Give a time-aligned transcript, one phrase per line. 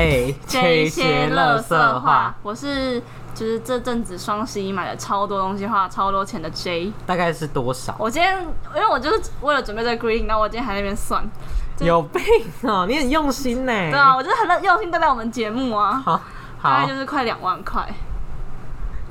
[0.00, 2.98] 哎，这些垃圾话，我是
[3.34, 6.90] 就是这阵子双十一买了超多东西，花了超多钱的 J。
[7.04, 7.94] 大概是多少？
[7.98, 8.40] 我今天
[8.74, 11.22] 因为我就是为了准备这个 greeting，然后我今天还在那边算。
[11.80, 12.22] 有病
[12.62, 13.72] 哦，你很用心呢。
[13.72, 16.20] 对啊，我就是很用心对待我们节目啊，好，
[16.58, 17.86] 好大概就，是快两万块，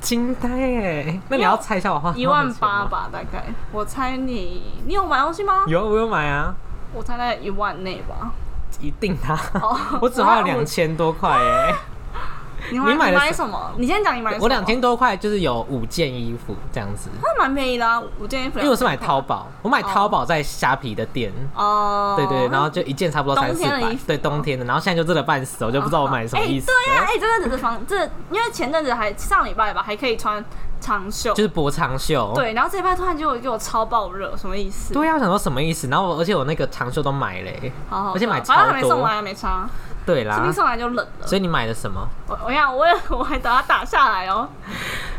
[0.02, 1.20] 惊呆哎！
[1.30, 2.86] 那你要猜一下我花一万八？
[2.86, 3.46] 吧，大概。
[3.72, 5.66] 我猜你，你有买东西吗？
[5.68, 6.56] 有，我有买啊，
[6.96, 8.32] 我猜在一万内吧。
[8.80, 9.34] 一定的。
[9.62, 11.74] 哦 我只花了我两千多块哎，
[12.72, 13.72] 你买买什么？
[13.78, 14.44] 你先讲你买什么。
[14.44, 18.60] 我两千多块就是有五件衣服这样子，那蛮便宜的啊，五件衣服。
[18.60, 19.20] 因为我是买淘。
[19.22, 21.32] 宝，我买淘宝在虾皮的店。
[21.56, 22.16] 哦。
[22.18, 26.72] 对对，然后就一件差不多三四百冬天的衣服，对冬天的，然后现在就热的半死，我就不知道我买什么意思。
[26.72, 30.44] 哎对呀、哎、这阵子的防这，因为前阵子还上礼拜吧，还可以穿
[30.80, 31.34] 长袖。
[31.34, 32.32] 就是薄长袖。
[32.36, 34.94] 对，然后这一拜突然就给我超爆热，什么意思？
[34.94, 35.88] 对呀，我想说什么意思？
[35.88, 39.70] 然后我而且我那个长袖都买嘞，好好而且买反正还没送来，还没差，
[40.06, 40.54] 对啦说不定。
[40.54, 41.28] 送来就冷了。
[41.28, 42.08] 所以你买的什么？
[42.28, 44.48] 我我想我也我还等它打下来哦，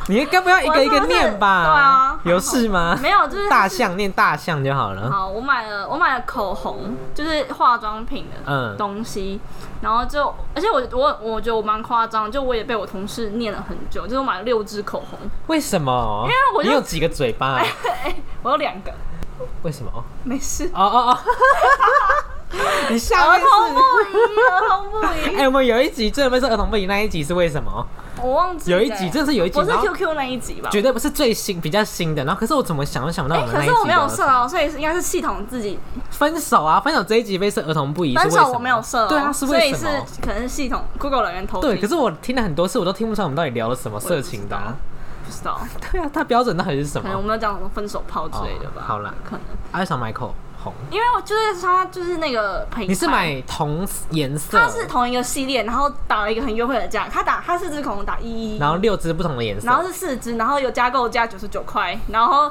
[0.08, 1.64] 你该不要一个一个念吧？
[1.64, 2.98] 对啊有事吗？
[3.00, 3.66] 没有，就是大。
[3.68, 5.10] 象念大象就好了。
[5.10, 9.40] 好，我买了我买了口红，就是化妆品的嗯东西，
[9.80, 16.24] 然后就而且我我我觉得我蛮夸张，就我也被我同事念了很久，就是我买了六支口红，为什么？
[16.24, 17.64] 因为我你有几个嘴巴啊？
[18.42, 18.92] 我有两个，
[19.62, 19.90] 为什么？
[20.24, 20.68] 没事。
[20.74, 21.18] 哦哦哦！
[22.90, 23.82] 你下儿面是童不宜，
[24.50, 25.36] 儿童不宜。
[25.36, 27.86] 哎，我们有一集真的被是儿童不宜，那一集是为什么？
[28.22, 30.68] 我忘记了有一集真的是有一集不是 QQ 那一集吧？
[30.70, 32.22] 绝对不是最新，比较新的。
[32.24, 35.78] 然后可是我怎么想都想不到哎、我们那一集可是我没有设哦，所以是应该是系统自己
[36.10, 40.06] 分手啊，分手这一集被设儿童不宜，分手，我没有设、哦，对啊，是所以是为什么？
[40.20, 44.74] 可能是系统 Google 人员偷对，可是我听了很多次，我都听不出来我们到底聊了什么色情的啊、
[45.24, 45.58] 不知道，
[45.90, 47.04] 对啊，他标准到底是什么？
[47.04, 48.82] 可能我们要讲什么分手炮之类的吧。
[48.82, 49.40] 哦好啦可能
[49.72, 62.50] 爱想买口红，因为我就是它就是那个品牌，你是买同颜色，它是同一个系列，然后打了一个很优惠的价，它打它四支口红打一一，然后六支不同的颜色，然后是四支，然后有加购价九十九块，然后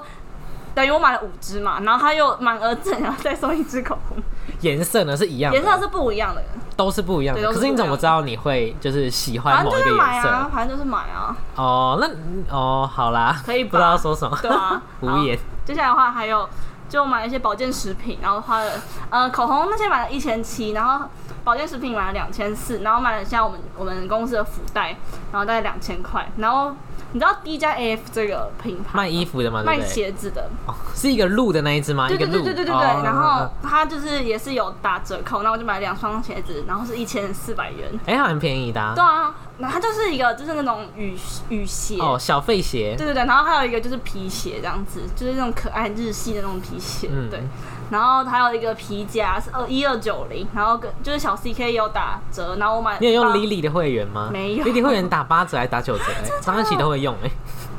[0.73, 4.17] 等于我买了五支嘛，然后它又满额赠，然后再送一支口红，
[4.61, 6.41] 颜色呢是一样的，颜色是不一样的，
[6.75, 7.51] 都是不一样的。
[7.51, 10.29] 可是你怎么知道你会就是喜欢反正就是某一个颜色？
[10.29, 15.37] 买啊，反正就是买啊，哦，那哦好啦，可以不知道说什么，对啊， 无言。
[15.65, 16.47] 接下来的话还有
[16.89, 18.71] 就买了一些保健食品，然后花了
[19.09, 21.07] 呃口红那些买了一千七，然后
[21.43, 24.97] 保健食品买了两千四，然后买了像我们我们公司的福袋，
[25.31, 26.75] 然后大概两千块，然后
[27.11, 29.79] 你知道 D 加 AF 这个品牌卖衣服的吗，卖？
[29.81, 32.07] 鞋子的，哦，是一个鹿的那一只吗？
[32.07, 37.89] 对对对对对对对，哦然后它就是也是有打折扣，那我就买了两双鞋子，然后是一千四百元。
[38.05, 39.03] 哎，还蛮便宜的啊对。
[39.03, 41.17] 啊，那它就是一个就是那种雨
[41.49, 47.41] 雨鞋，哦，小费鞋，对对对，然后还有一个就是皮鞋这样子，就是那种可爱日系的那种皮鞋，嗯对。
[47.89, 54.29] 然后还有一个皮夹是二一二九零，然后跟就是小 CK 也有打折，然后我买你有用 Lily 的会员吗？
[54.33, 56.03] 没有，Lily 会员打八折还是打九折？
[56.23, 57.31] 哎，张安琪都会用哎，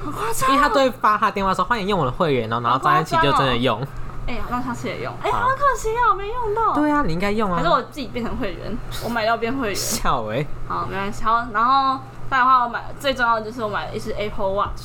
[0.05, 3.81] 好夸张哦，因为他都会发他电话说欢迎用我的会员，然后然后张安琪就真的用。
[4.27, 6.75] 哎呀，那下次也用，哎，好好可惜啊，我没用到。
[6.75, 7.57] 对啊，你应该用啊。
[7.57, 9.75] 还是我自己变成会员，我买到变会员。
[9.77, 11.25] 笑哎，好，没关系。
[11.25, 11.99] 好，然后
[12.31, 14.83] 再来的话，我买最重要的就是我买了一只 Apple Watch，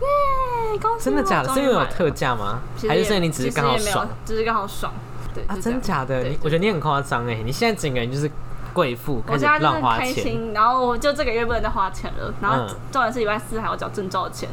[0.00, 0.78] 耶！
[0.80, 1.52] 恭喜真的假的？
[1.54, 2.60] 是因为有特价吗？
[2.88, 4.08] 还是是你只是刚好爽？
[4.24, 4.92] 只是刚好爽。
[5.34, 5.56] 对啊？
[5.60, 6.22] 真假的？
[6.22, 8.30] 你我觉得你很夸张哎，你现在整个人就是
[8.72, 10.52] 贵妇，开始乱花钱。
[10.52, 14.48] 然后我就这个月不能再花钱了，然后嗯重点是礼拜四还要缴证照的钱。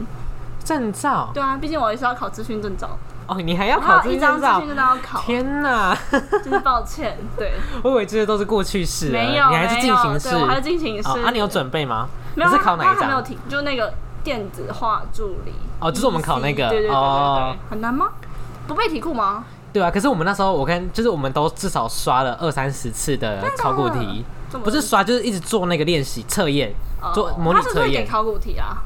[0.63, 4.67] 证照对啊，毕竟我也是要考资讯证照，哦，你还要考一张资讯？
[4.69, 5.97] 证照要考，天哪！
[6.41, 7.51] 真是抱歉，对，
[7.83, 11.09] 我以为这些都是过去式，没有，你还是进行式还是进行式。
[11.09, 12.07] 哦，啊，你有准备吗？
[12.35, 12.49] 没有？
[12.49, 13.07] 你是考哪一张？
[13.09, 13.93] 没有停，就那个
[14.23, 15.51] 电子化助理。
[15.79, 18.09] 哦就是我们考那个对对对对对哦很难吗？
[18.67, 19.44] 不背题库吗？
[19.73, 24.23] 对啊，可是我们那时候我跟就是我们都至少刷了二三十次的考古题，
[24.63, 28.78] 不是刷就是一直做那个练习测验，哦做模拟测验考古题啊？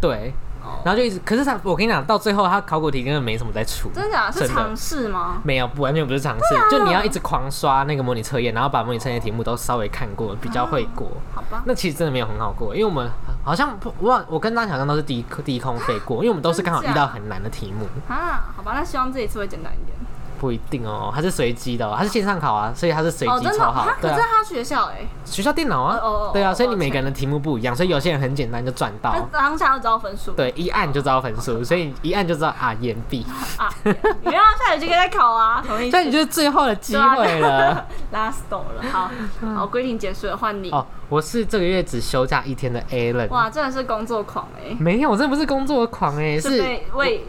[0.00, 0.45] 对，哦，
[0.84, 4.32] 然后就一直，可是他我跟你讲，到最后他考古题根本没什么在出，真的假的？
[4.32, 5.40] 是真的尝试吗？
[5.42, 11.08] 没有，不完全不是尝试，就你要一直狂刷那个模拟测验，然后把模拟测验题目都稍微看过，比较会过。
[11.34, 13.10] 好吧，那其实真的没有很好过，因为我们
[13.44, 19.96] 好像不我我跟大家好像都是低低空飞过，因为我们都是刚好遇到很难的题目，啊，好吧，那希望这一次会简单一点。
[20.38, 30.32] 不一定哦，它是随机的、哦，它是线上考啊，所以它是随机抽号他，可对啊，是他学校哎，学校电脑啊哦哦哦，对啊，哦所以你每个人的题目不一样，所以有些人很简单就赚他到，当下就知道分数。
[30.32, 35.90] 对，一按就知道分数，所以一按就知道啊延毕，啊， 你要下学期可以再考啊，同意。
[35.90, 37.86] 但你就是最后的机会了。
[38.12, 39.10] last door 了，好，
[39.54, 40.70] 好，规定结束了，换你。
[40.70, 43.28] 哦，我是这个月只休假一天的 Alan。
[43.28, 47.24] 哇，真的是工作狂哎，没有，我真的不是工作狂哎、是为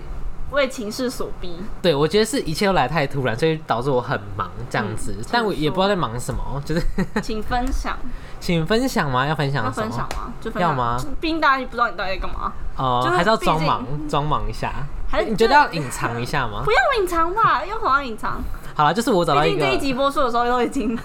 [0.52, 1.58] 为情势所逼。
[1.82, 6.82] 对，我觉得是一切都来太突然，所以导致我很忙这样子，但我也不知道在忙什么，就是
[7.22, 7.98] 请分享，
[8.40, 9.26] 请分享吗？
[9.26, 9.88] 要分享要什么？
[9.90, 10.34] 分享吗？
[10.40, 10.98] 就分享要吗？
[11.20, 14.72] 毕竟大家也不知道你到底在干嘛，哦、就是还是要装忙，装忙一下。
[15.10, 16.72] 还是你觉得要隐藏一下吗不？
[16.72, 17.66] 要隐藏吧？
[17.66, 18.44] 要什么要隐藏？
[18.78, 20.96] 好了，就是我找到一个毕竟这，一集播出的时候都已经，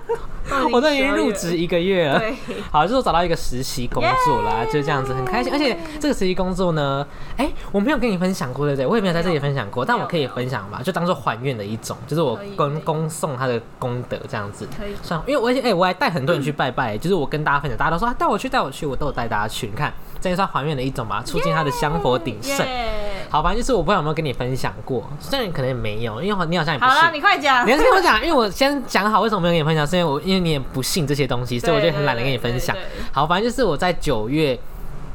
[0.72, 2.18] 我都已经入职一个月了。
[2.18, 2.34] 对，
[2.70, 5.52] 好，就是我找到一个实习工作啦就是这样子，很开心。
[5.52, 8.86] 而且这个实习工作呢，哎、我没有跟你分享过，对不对？
[8.86, 14.66] 我也没有在这里分享过，但我可以分享吧，就当做还愿的一种，就是我可以可恭送他的功德这样子。
[14.74, 14.94] 可以。
[15.02, 19.66] 算，因为我哎、我还带很多人去拜拜、就是我跟大家分享，大家都说啊带我去带我去，我都有带大家去。
[19.66, 22.66] 你看，这也算还愿的一种吧，促进他的香火鼎盛。
[22.66, 27.14] 耶好，反正就是我不知道有没有跟你分享过，虽然可能也没有，因为你好像也不好了，信。
[27.14, 27.72] 你快讲你。
[27.72, 32.74] 还是跟我讲，因为我先讲好为什么没有跟你分享，是因为我因为你也不信这些东西，所以我就很懒得跟你分享。
[33.12, 34.58] 好，反正就是我在九月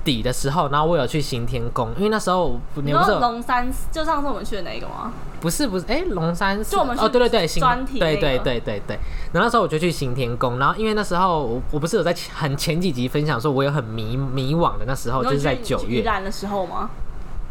[0.03, 5.11] 底的时候，然后我有去行天宫，因为那时候我你不是龙山，就上次我们去的那个吗？
[5.41, 8.97] 不是不是，哎、龙山寺就我们去哦，对对对，行专题对对对对对。
[9.33, 16.89] 然后那时候我就去行天宫，然后因为那时候我我不是有在很前几集分享说，我有很迷迷惘的那时候，就是在九月，的时候吗？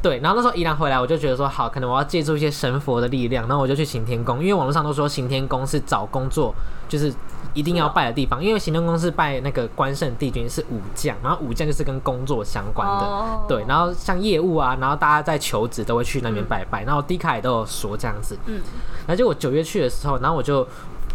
[0.02, 0.18] 对。
[0.18, 6.54] 然后那时候宜兰回来，我就觉得说，好，可能我要借助一些神佛的力量，然后我就去行天宫，因为网络上都说行天宫是找工作
[6.88, 7.12] 就是
[7.54, 13.06] 一定要拜的地方，因为行天宫是拜那个关圣帝君是武将，然后武将就是跟工作相关的。
[13.06, 13.44] 哦。
[13.48, 18.60] 对，然后像业务啊，然后大家在求职都会去那边拜拜，然后迪卡也都有说这样子，嗯，
[19.06, 20.66] 然后就我九月去的时候，然后我就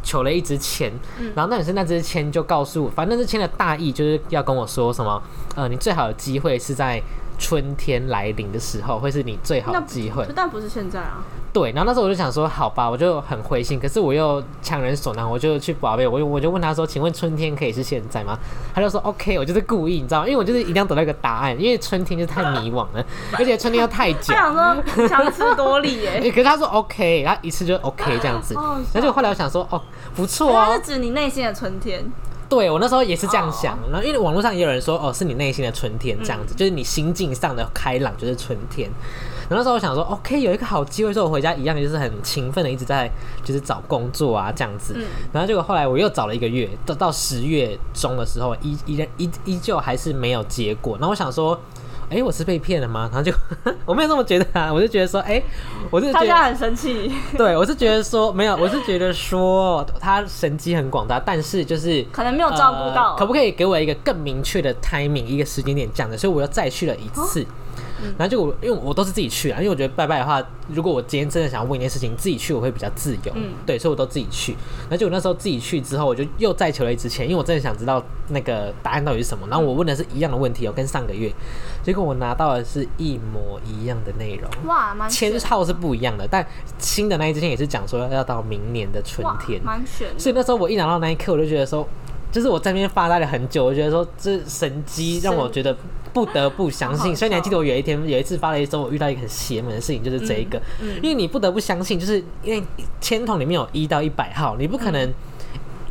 [0.04, 1.31] 求了一支签，嗯。
[1.36, 5.22] 然后那也是那支签就告诉我，反正那支签的大意就是要跟我说什么，
[5.56, 7.01] 呃，你最好的机会是在
[7.38, 10.28] 春天来临的时候，会是你最好的机会。
[10.36, 11.24] 但不是现在啊。
[11.54, 18.38] 对，然后那时候我就想说，好吧，我就很灰心，可是我又强人所难，我就去宝贝，我我就问他说，请问春天可以是现在吗？
[18.75, 20.28] 他就说 OK，我就是故意，你知道吗？
[20.28, 23.04] 因为我就是一定要得到一个答案，因为春天就太迷惘了，
[23.39, 24.36] 而且春天又太久他。
[24.36, 26.19] 想说强词夺理耶。
[26.22, 29.81] 欸可是他说 OK，他一次就 OK 这样子，好好笑然后就后来我想说，哦，
[30.16, 32.06] 不错哦他是，指你内心的春天，
[32.50, 38.90] 对我那时候也是这样哦想，然后因为网络上也有人说，哦，是你内心的春天这样嗯子，就是你心境上的开朗就是春天。
[39.50, 43.10] 然后那时候我想说，OK，有一个好机会，所以我回家一样就是很勤奋的一直在
[43.44, 44.94] 就是找工作啊这样子。
[44.98, 50.98] 嗯然后结果后来我又找了一个月，到到十月中的时候，依依然依依旧还是没有结果。
[50.98, 51.60] 然后我想说。
[52.09, 53.09] 哎、我是被骗了吗？
[53.12, 53.33] 然后就
[53.86, 55.42] 我没有这么觉得啊，我就觉得说，哎、
[55.92, 66.18] 我是觉得他现在很生气，对，我是觉得说没有，我是觉得说他神机很广大，但是就是可能没有照顾到呃可不可以给我一个更明确的 timing 一个时间点这样的？
[66.18, 67.45] 所以我又再去了一次。
[68.18, 74.54] 然后就我，因为我都是自己去啊，因为我觉得拜拜的话，如果我今天真的想要问一件事情，自己去我会比较自由，嗯对，所以我都自己去。
[74.84, 79.48] 然后就我那时候自己去之后，我就又再求了一支签，因为我真的想知道那个答案到底是什么。
[79.48, 81.32] 然后我问的是一样的问题哦，跟上个月，
[81.84, 84.50] 结果我拿到的是一模一样的内容。
[84.66, 86.46] 哇，蛮签号是不一样的，但
[86.78, 90.08] 新的那一支签也是讲说要到明年的春哇天，蛮悬。
[90.20, 91.88] 所以那时候我一拿到那一刻，我就觉得说，
[92.32, 95.76] 就是我在那边发呆了很久，我觉得说这神机让我觉得
[96.25, 97.16] 不得不相信。
[97.16, 100.62] 所以你还记得我有一天有一次发了一周，我遇到一个很邪门的事情，就是这一个，
[101.02, 102.64] 因为你不得不相信，就是因为
[103.00, 105.14] 签筒里面有一到一百号，你不可嗯能。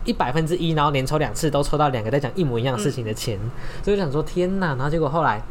[0.05, 3.37] 一百分之一，然后连抽两次都抽到两个在讲一模一样的事情的钱，
[3.83, 5.43] 所以我想说天哪，然后结果后来，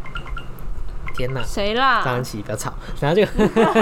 [1.13, 2.23] 天哪，谁张啦安？
[2.23, 3.25] 琪不要吵，然后就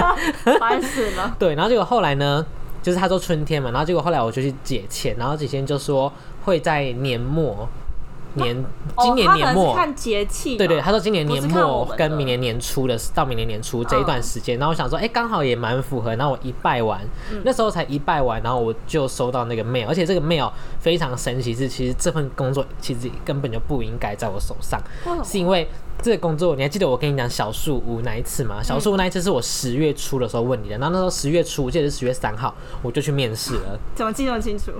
[0.58, 1.32] 烦死了。
[1.38, 2.44] 对，然后结果后来呢，
[2.82, 6.12] 就是他说春天嘛，然后结果后来我就去解签，然后解签就说
[6.44, 7.68] 会在年末，
[8.34, 8.64] 年
[8.98, 9.74] 今年哦、年末。
[9.74, 16.14] 看节气吧，对对，他说今年年末跟明年年初的到明年年初这一段时间，然后我想说，哎、刚好也蛮符合。
[16.14, 17.00] 然后我一拜完，
[17.32, 24.80] 嗯那时候才一拜完，然后我就收到那个 mail，而且这个 mail 非常神奇，是其实这份工作其实根本就不应该在我手上，
[25.24, 25.68] 是因为
[26.00, 28.62] 这个工作，你还记得我跟你讲小树屋那一次吗？
[28.62, 33.78] 小树屋那一次是我十月初的时候问你的，然后那时候十月初，我记得是十月三号，我就去面试了。
[33.94, 34.70] 怎么记那么清楚？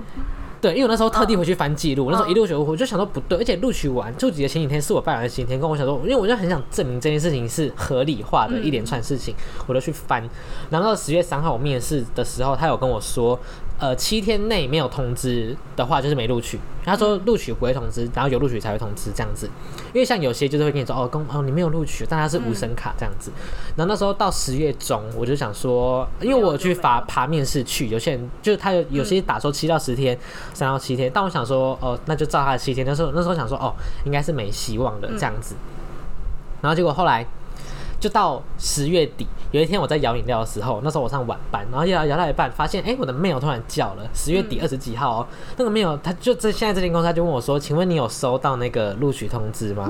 [0.65, 2.31] 对，因为我那时候特地回去翻记录，那时候嗯。
[2.31, 9.35] 一录取，我就想说不对，而且录取完就几的前几天是我拜完的前几天，跟我想说，因为我就很想证明这件事情是合理化的嗯一连串事情，
[9.67, 10.27] 我就去翻。
[10.71, 13.39] 然后到十月三号我面试的时候，他有跟我说，
[13.77, 16.59] 呃，七天内没有通知的话就是没录取。
[16.85, 19.49] 他说录取不会通知，然后有录取才会通知这样子。
[19.91, 23.31] 因为像有些就是会跟你说，哦，公哦你没有录取，但他是无声卡这样子。
[23.75, 30.17] 然后那时候到十月中，我就想说，因为我去爬爬面试去，有些人就是他有有些打说七到十天，
[30.53, 32.85] 三到七天，但我想说，哦，那就照他的七天。
[32.85, 33.73] 那时候那时候想说，哦，
[34.05, 35.55] 应该是没希望的这样子。
[36.61, 37.25] 然后结果后来
[37.99, 49.89] 就到十月底，有一天我在摇饮料的时候，那时候我上晚班，然后摇摇到一半，发现哎、诶我的 mail 突然叫了，十月底二十几号哦，那个 mail 他就这现在这间公司他就问我说，请问你有收到那个录取通知吗？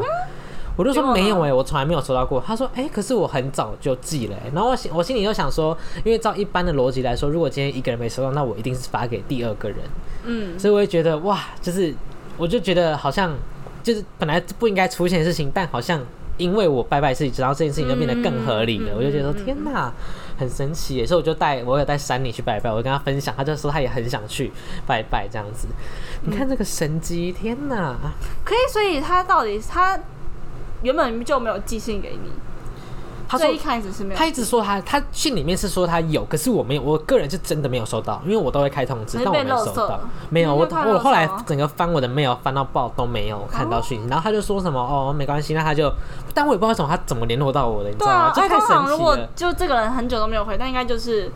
[0.77, 2.43] 我就说没有哎、我从来没有收到过。
[2.45, 4.51] 他说哎、可是我很早就寄了、欸。
[4.53, 9.77] 然后我心我心里就想说，因为照一般的逻辑来说，如果今天一个人没收到，那我一定是发给第二个人。
[10.25, 11.95] 嗯，所以我就觉得哇，就是
[12.37, 13.33] 我就觉得好像
[13.81, 16.01] 就是本来不应该出现的事情，但好像
[16.37, 18.93] 因为我拜拜事情，然后这件事情就变得更合理了。
[18.95, 19.91] 我就觉得说天哪，
[20.37, 21.05] 很神奇耶！
[21.05, 24.51] 所以我就带我有带山里去拜拜，我跟他分享，他就说他也很想去
[24.85, 25.67] 拜拜这样子。
[26.21, 27.95] 你看这个神机，天哪！
[28.43, 29.99] 可以，所以他到底他
[30.81, 32.29] 原本就没有寄信给你，
[33.27, 39.99] 他说一开始是没有，他一直说他他信里面是说他有，可是我没有，我个人是真的没有收到，因为我都会开通知，但我没有收到。
[40.29, 45.91] 没有，我我后来整个翻我的 mail 翻到爆都没有看到讯息，然后他就说什么哦没关系，那他就，
[46.33, 48.31] 但我也不知道为什么他怎么联络到我的，你知道吗？
[48.33, 49.29] 对啊，哎，这太神通常如果奇了。
[49.35, 51.31] 就这个人很久都没有回，那应该就是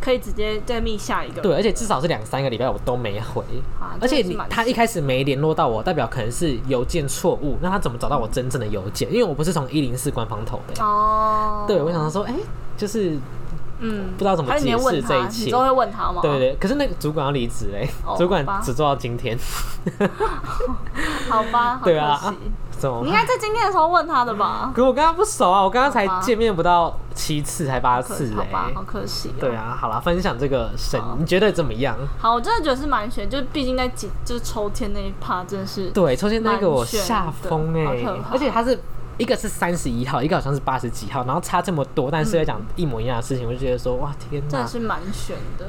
[0.00, 3.42] 可以直接再密下一个人，对，而且至少是两三个礼拜我都没回，
[3.80, 9.12] 啊而且你他一开始没联络到我，代表可能是邮件错误，那他怎么找到我真正的邮件？
[9.12, 10.82] 因为我不是从一零四官方投的。
[10.82, 12.34] 哦，对，我想说，哎、
[12.76, 13.18] 就是
[13.80, 15.44] 嗯，不知道怎么解释这一切。
[15.46, 16.20] 你都会问他吗？
[16.22, 19.36] 对对对，可是那个主管要离职嘞哦，主管只做到今天，
[21.28, 22.34] 好吧，好对啊
[22.78, 24.72] 怎么你应该在今天的时候问他的吧？
[24.74, 26.22] 可我跟他不熟啊，我跟他才好吧。
[26.22, 31.96] 见面不到七次，才八可次哎、好吧，好可惜、对，啊，好啦，分享这个神，你觉得怎么样？
[32.18, 38.30] 好，我真的觉得是蛮悬，就毕竟在几就是抽签那一趴，真的是对，抽签那个我吓疯哎好可，怕。
[38.34, 38.78] 而且他是
[39.16, 45.66] 一个是三十一号，一个好像是八十几号，然后差这么多，但是在讲一模一样的事情，我就觉得说哇天哪，真的是蛮悬的，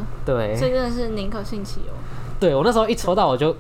[0.55, 1.93] 所以对，真的是宁可信其有。
[2.39, 3.55] 对我那时候一抽到我就。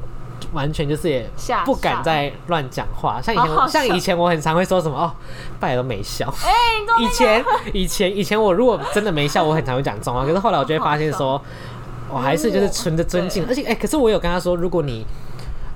[0.53, 1.29] 完全就是也
[1.63, 5.11] 不敢再乱讲话，像以前像以前我很常会说什么哦，
[5.59, 6.25] 拜都没笑。
[6.43, 6.51] 哎、
[6.99, 11.39] 以前以前以前我如果真的没笑，我很常会讲脏话，可是后来我就会发现说，
[12.09, 15.05] 我还是就是存着尊敬，而且哎、可是我有跟他说，如果你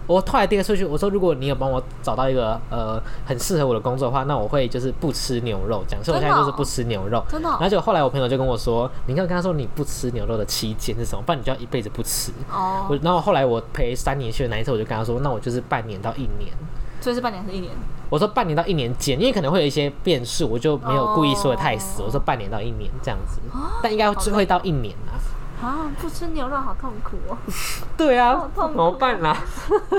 [0.06, 7.24] 我后来第二个出去，我说如果你有帮我找到一个呃很适合我的工作的话，那我会就是不吃牛肉这样，所以我现在就是不吃牛肉。
[7.30, 12.32] 真的哦然后结果后来我朋友就跟我说，你看跟他说你不吃牛肉的期间是什么，不然你就要一辈子不吃。
[12.52, 16.52] 哦我，然后后来我陪三年去的那一次，我就跟他说，那我就是半年到一年。
[17.00, 17.72] 所以是半年还是一年？
[18.10, 22.02] 我说半年到一年间，因为可能会有一些变数，我就没有故意说的太死。
[22.02, 23.40] 哦我说半年到一年这样子，
[23.82, 25.20] 但应该会会到一年啊。
[25.64, 27.38] 啊，不吃牛肉好痛苦哦。
[27.98, 29.38] 对啊好，痛苦怎么办啦？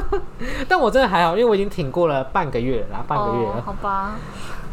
[0.68, 3.62] 但我真的还好，因为我已经挺过了半个月了啦，半个月哦、了。
[3.62, 4.16] 好吧。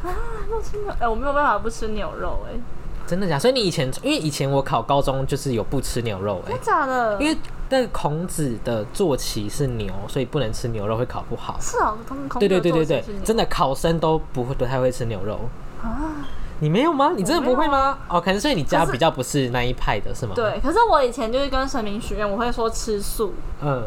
[0.03, 0.09] 啊，
[0.49, 2.59] 不吃牛，哎、我没有办法不吃牛肉、哎，
[3.07, 3.39] 真的假的？
[3.39, 7.21] 所以你以前，因为以前我考高中就是有不吃牛肉哎、真假的？
[7.21, 7.37] 因为
[7.69, 11.55] 那个孔子的坐骑是牛，所以不能吃牛肉会考不好。
[11.61, 15.39] 是哦，他们空对对对对对，真的的考生都不会不太会吃牛肉。
[15.81, 16.25] 啊。
[16.61, 17.11] 你没有吗？
[17.17, 17.97] 你真的不会吗？
[18.07, 23.33] 哦，可能所以你家比较不是那一派的，是吗？，对，可是我以前就是跟神明许愿，我会说吃素。
[23.61, 23.83] 嗯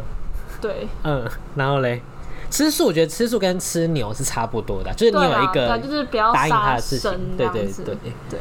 [0.60, 2.02] 对，嗯，然后嘞，
[2.50, 7.96] 吃素我觉得吃素跟吃牛是差不多的，就是你有一个对就是不要答应他杀的事情生，对对子对。
[8.28, 8.40] 对，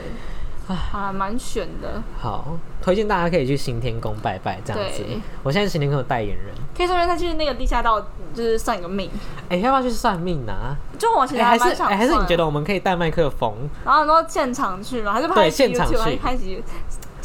[0.67, 5.03] 啊，蛮选的，好，推荐大家可以去新天宫拜拜，这样子。
[5.43, 8.00] 我现在是新天宫的代言人，可以顺便再去那个地下道，
[8.34, 9.10] 就是算个命。
[9.50, 10.75] 哎、要不要去算命啊？
[10.98, 13.53] 就我其哎、实蛮想还是哎、还是你觉得我们可以带麦克风？
[13.84, 16.63] 然后很多现场去吗，还是拍对现场去拍一集？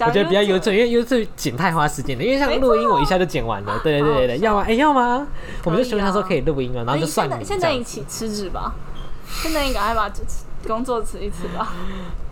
[0.00, 3.80] 我觉得比较 YouTube YouTube，因为 YouTube 剪太花时间了，因为像录音我一下就剪完了。
[3.82, 4.64] 对对对对对，要吗？
[4.66, 5.26] 哎、要吗？
[5.64, 8.74] 我们就询问他说可以录音了，然后就算你现在一起辞职吧，
[9.42, 10.22] 现在你赶快把这
[10.68, 11.72] 工作辞一辞吧，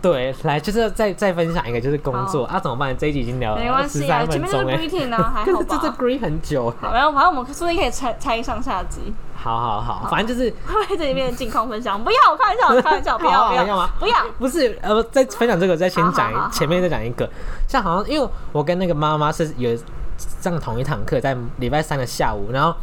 [0.01, 2.95] 对，来就是再再分享一个就是工作啊，怎么办？
[2.95, 5.89] 这一集已经聊没了十关系啊，三前面就是，greeting 啊，还可好是这这。
[5.97, 6.71] green 很久。
[6.79, 12.01] 好，然后反正我们说不定可以拆拆上下集，好好好，反正就是会不会这里面的近况分享？
[12.01, 13.89] 不要，我开玩笑，我开玩笑，不 要不要？
[13.99, 14.15] 不要。
[14.37, 17.27] 不是呃，再分享这个，再先讲前面再讲一个，
[17.67, 19.75] 像好像因为我跟那个妈妈是有
[20.39, 22.75] 上同一堂课，在礼拜三的下午，然后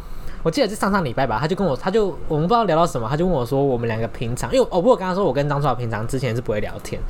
[0.45, 7.01] 我记得是上上礼拜吧，他就跟我，他就我们不知道聊到什么，他就问我说我们两个平常，因为我我有跟他说我跟张楚华平常之前是不会聊天，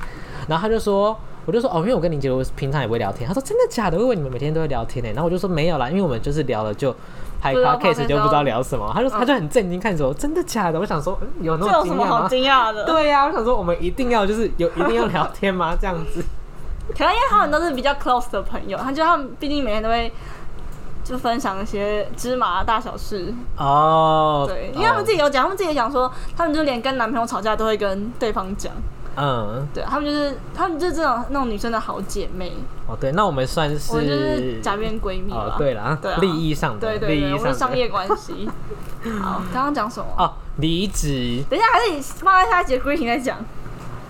[0.47, 1.13] 然后他就说。
[1.47, 3.27] 我就说哦，因为我跟林杰我平常也不会聊天。
[3.27, 3.95] 他说真的假的？
[3.99, 5.11] 我以为你们每天都会聊天呢。
[5.13, 6.91] 然后我就说没有啦，因为我们就是聊了就
[7.39, 8.89] 拍不知道 podcast 就不知道聊什么。
[8.91, 10.79] 他就他就很震惊看着我，真的假的？
[10.79, 12.27] 我想说嗯有那这么惊讶吗有什么好？
[12.27, 12.83] 惊讶的？
[12.85, 15.77] 对呀、我想说我们一定要就是有一定要聊天吗？
[15.79, 16.23] 这样子？
[16.97, 20.11] 可能因为他们都是比较 close 的朋友，他就他们毕竟每天都会
[21.05, 28.73] 就分享一些芝麻大小事，哦，对，因为他们自己有讲，他们自己也讲说，他们就连跟男朋友吵架都会跟对方讲，
[29.15, 32.53] 嗯，对他们就是他们就是这种那种女生的好姐妹，
[32.87, 36.17] 哦对，那我们算是我们就是假面闺蜜哦吧，对啦，对啊。
[36.19, 38.49] 利益上的，对对我们商业关系。
[39.21, 40.07] 好，刚刚讲什么？
[40.17, 41.43] 哦，离职。
[41.47, 43.37] 等一下，还是你放在下一节 greeting 再讲。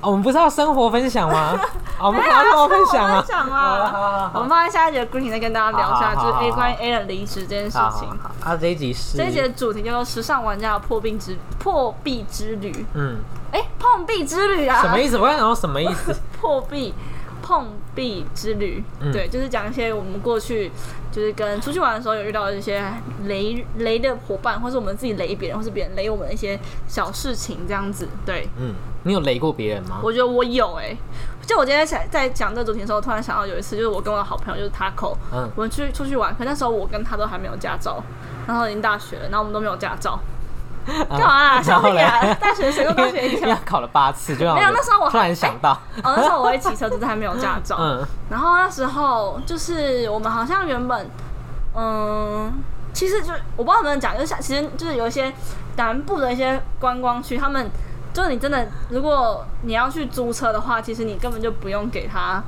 [0.05, 1.59] 哦，我们不是要生活分享吗？
[1.99, 4.31] 哦 我们没有啊还要跟我分享啊是我分享好好啊。
[4.35, 8.31] 我们放在下一节的 greeting 再跟大家聊一下，就是 A 关于 A 的离职这件事情好。
[8.43, 13.17] 啊，这一集是这一集的主题叫做“时尚玩家的破壁之破壁之旅嗯，”。
[13.51, 14.81] 哎，碰壁之旅啊？
[14.81, 15.17] 什么意思？
[15.17, 16.13] 我刚想说什么意思？
[16.39, 16.93] 破壁
[17.45, 19.11] 碰壁之旅，嗯。
[19.11, 20.71] 对，就是讲一些我们过去
[21.11, 22.83] 就是跟出去玩的时候有遇到的一些
[23.25, 28.07] 雷雷的伙伴，或是我们自己雷别人，或是别人雷我们的一些小事情，这样子。
[28.25, 28.73] 对，嗯，
[29.03, 29.99] 你有雷过别人吗？
[30.01, 30.97] 我觉得我有哎、
[31.45, 35.47] 就我今天想在讲这个主题的时候，突然想到有一次，就是我跟我的好朋友就是 Taco，嗯。
[35.55, 38.01] 我们去出去玩，可那时候我跟他都还没有驾照，
[38.47, 40.19] 然后已经大学了，然后我们都没有驾照，
[40.85, 41.53] 干干嘛啊？
[41.55, 42.33] 然小后嘞屁啊！
[42.39, 43.57] 大学谁都大学一样因为。
[43.65, 45.71] 考了八次，就没有那时候我突然想到，
[46.03, 47.77] 哦，那时候我会骑车，只是还没有驾照。
[47.79, 51.09] 嗯然后那时候就是我们好像原本，
[51.75, 52.53] 嗯，
[52.93, 55.33] 其实就我不知道能不能讲，就是其实就是有一些
[55.75, 57.69] 南部的一些观光区，他们
[58.13, 62.43] 就是你真的如果你要去租车的话，其实你根本就不用给他。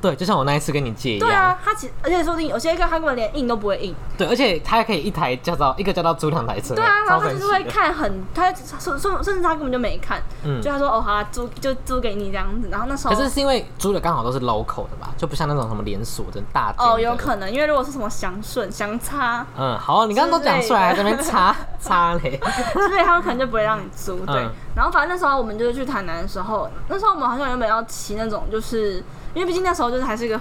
[0.00, 3.94] 对，就像我那一次跟你借一样，对啊，他其而且说不定有些个他根本连印都不会印。
[4.16, 12.68] 对，而且他还可以一台驾照，一个驾照租两台车，对啊，然后他就是会看很，他甚甚甚至他根本就没看，嗯就他说哦好啊，租就租给你这样子。
[12.70, 22.38] 然后那时候可是是因为租的刚好都是 local 的吧，就不像那种什么连锁的大间哦有可能，因为如果是什么祥顺、祥差，嗯，好，你刚刚都讲出来，还在那边擦擦嘞，
[22.74, 24.24] 所以他们可能就不会让你租。
[24.26, 29.02] 对，嗯然后反正那时候我们就是去台南的时候，那时候我们好像原本要骑那种，就是
[29.34, 30.40] 因为毕竟那时候就是还是一个。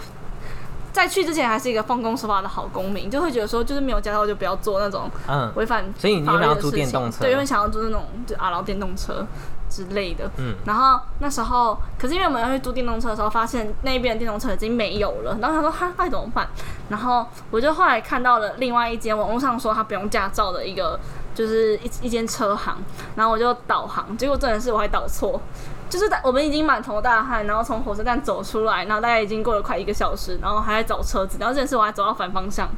[0.94, 9.24] 在去之前还是一个奉公守法的好公民，就会觉得说，就是没有驾照就不要做那种嗯违反所以你法律的事情电动车对，因为想要租那种就阿劳电动车
[9.70, 10.28] 之类的。
[10.38, 16.48] 嗯然后那时候，可是因为我们要去租电动车的时候，发现那边的电动车已经没有了，然后他说哈，那怎么办？
[16.90, 21.00] 然后我就后来看到了另外一间网络上说他不用驾照的一个，
[21.36, 22.76] 就是一一间车行，
[23.16, 25.40] 然后我就导航，结果真的是我还导错。
[25.90, 32.70] 就是我们已经满头大汗，然后从火车站走出来，然后大概已经过了快一个小时，然后还在找车子，然后这件事我还走到反方向，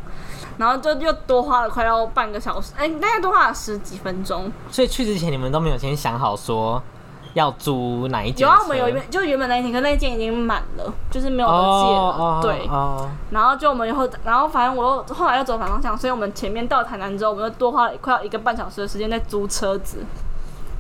[0.58, 4.52] 然后就又多花了快要半个小时，哎、大概多花了十几分钟。
[4.70, 6.82] 所以去之前你们都没有先想好说
[7.34, 8.48] 要租哪一间？
[8.48, 12.16] 有啊，我们有一边就原本那一天，可那一间已经满了，就是没有得借了。
[12.18, 19.98] 哦对，哦，然后就我们以后，然后反正我又后来又走反方向，所以我们前面到台南之后，我们又多花了快要一个半小时的时间在租车子。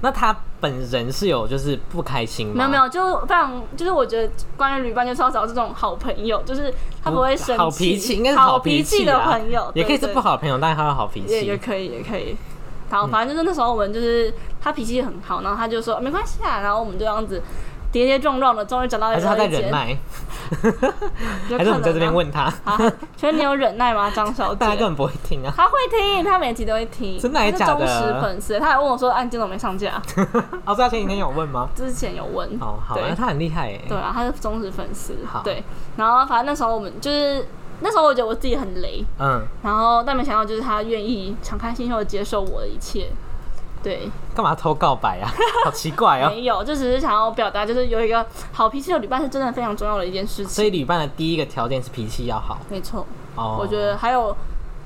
[0.01, 2.53] 那他本人是有就是不开心吗？
[2.55, 11.33] 没有没有，就非常就是我觉得关于旅伴就是要找这种好朋友，就是他不会生气，好脾气，应该是好脾气的朋友，也可以是不好的朋友，但是他有好脾气。
[11.33, 12.35] 也也可以，也可以。
[12.89, 17.41] 好，反正就是那时候我们就是他脾气很好，然后他就说没关系啊，然后我们就这样子
[17.91, 19.97] 跌跌撞撞的，终于找到还是他在忍，耐，
[21.49, 22.77] 有 还是我们在这边问他，啊，
[23.15, 24.59] 请问你有忍耐吗，张小姐？
[24.61, 25.51] 大家根本不会听啊。
[25.55, 30.01] 他会听，他每集都会听，真的还是假的忠实粉丝，他还问我说：“啊，你今天怎么没上架
[30.65, 33.81] 哦，所以他前几天有问吗？？”之前有问，哦，好，他很厉害哎。
[33.87, 35.63] 对啊，他是忠实粉丝好，对。
[35.97, 37.45] 然后反正那时候我们就是
[37.81, 43.09] 那时候我觉得我自己很雷，嗯，然后但没想到就是他愿意敞开心胸的接受我的一切，
[43.81, 45.31] 对，干嘛偷告白啊？
[45.63, 46.29] 好奇怪哦。
[46.29, 50.47] 没有，就只是想要表达，就是有一个好脾气的旅伴是真的非常重要的一件事情。
[50.47, 53.57] 所以旅伴的第一个条件是脾气要好没错，哦。
[53.59, 54.35] 我觉得还有，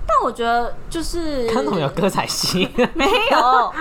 [0.06, 3.74] 但我觉得就是看怎么有歌仔戏， 没有，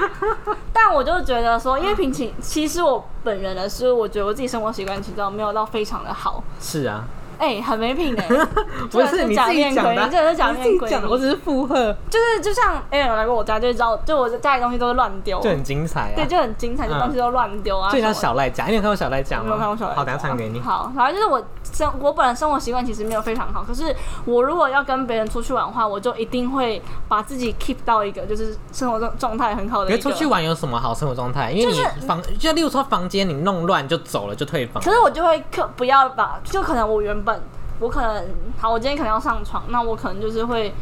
[0.73, 7.05] 但我就觉得说，因为平情，其实我本人的是，我觉得我自己生活习惯其实没有到非常的好，是啊，
[7.39, 8.27] 哎、很没品哎、
[8.91, 16.13] 不是你自假己讲的，面鬼这是假面鬼，讲的，我只是附和，就是就像 A 有来过我家，就知道，就我家里东西都是乱丢，就很精彩啊。
[16.17, 19.47] 对，就很精彩，就嗯东西都乱丢啊，就像小赖讲，你有看过小赖讲吗？
[19.47, 20.61] 没有看过小赖好，等一下唱给你。
[20.61, 21.43] 好，反正就是我
[21.73, 23.95] 生我本来生活习惯其实没有非常好，可是
[24.27, 30.03] 我如果要跟别人出去玩的话，我就一定会把自己 keep 到一个就是生活状状态很好的一个。
[30.03, 31.51] 出去玩有什么好生活状态？
[31.51, 34.83] 因为你房，就例如说房间你弄乱就走了，就退房。
[34.83, 37.43] 可是我就会可不要把，就可能我原本
[37.81, 38.25] 我可能
[38.61, 40.75] 好，我今天可能要上床，那我可能就是会，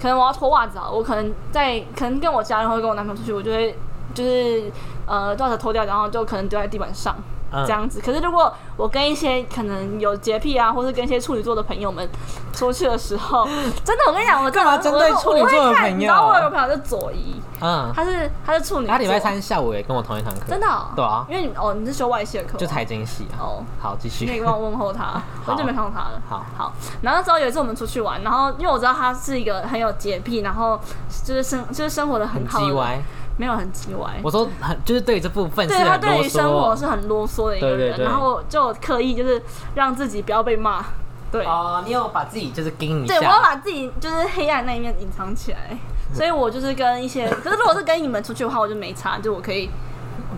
[0.00, 3.76] 可能我要脱袜子啊，我可能在可能跟我家人或者跟我男朋友出去，我就会
[4.14, 4.70] 就是
[5.06, 7.16] 呃袜子脱掉，然后就可能丢在地板上。
[7.52, 7.64] 嗯。
[7.66, 12.08] 这样子，可是如果我跟一些可能有洁癖啊，或是跟一些处女座的朋友们
[12.52, 13.44] 出去的时候，
[13.84, 15.96] 真的，我跟你讲，我干嘛针对处女座的朋友？
[15.96, 21.24] 你知道我有个朋友是左一，嗯，他是他是处女座，他礼拜三下午也跟我同一堂课，真的哦、对啊。
[21.28, 22.56] 因为你哦你是修外系的课。
[22.56, 23.40] 哦，就财经系啊。
[23.40, 23.64] 哦。
[23.80, 24.24] 好，继续。
[24.24, 26.20] 你可以帮我问候他， 我很久没看到他了。
[26.28, 26.44] 好。
[26.56, 30.78] 好，然后那时候有一次我们出去玩，然后因为我知道他是一个很有洁癖，然后
[31.24, 32.94] 就是生就是生活的很很好。
[33.36, 34.10] 没有很叽歪。
[34.22, 36.74] 我说很，就是对这部分是对他对于生活。
[36.76, 39.42] 是很啰嗦的一个人，然后就刻意就是
[39.74, 40.84] 让自己不要被骂。
[41.30, 43.40] 对，哦，你有把自己就是盯一对，我要。
[43.40, 45.76] 把自己就是黑暗那一面隐藏起来。
[46.14, 49.68] 所以我就是跟一些， 可是如果是跟你们出去的话，我就没差，就我可以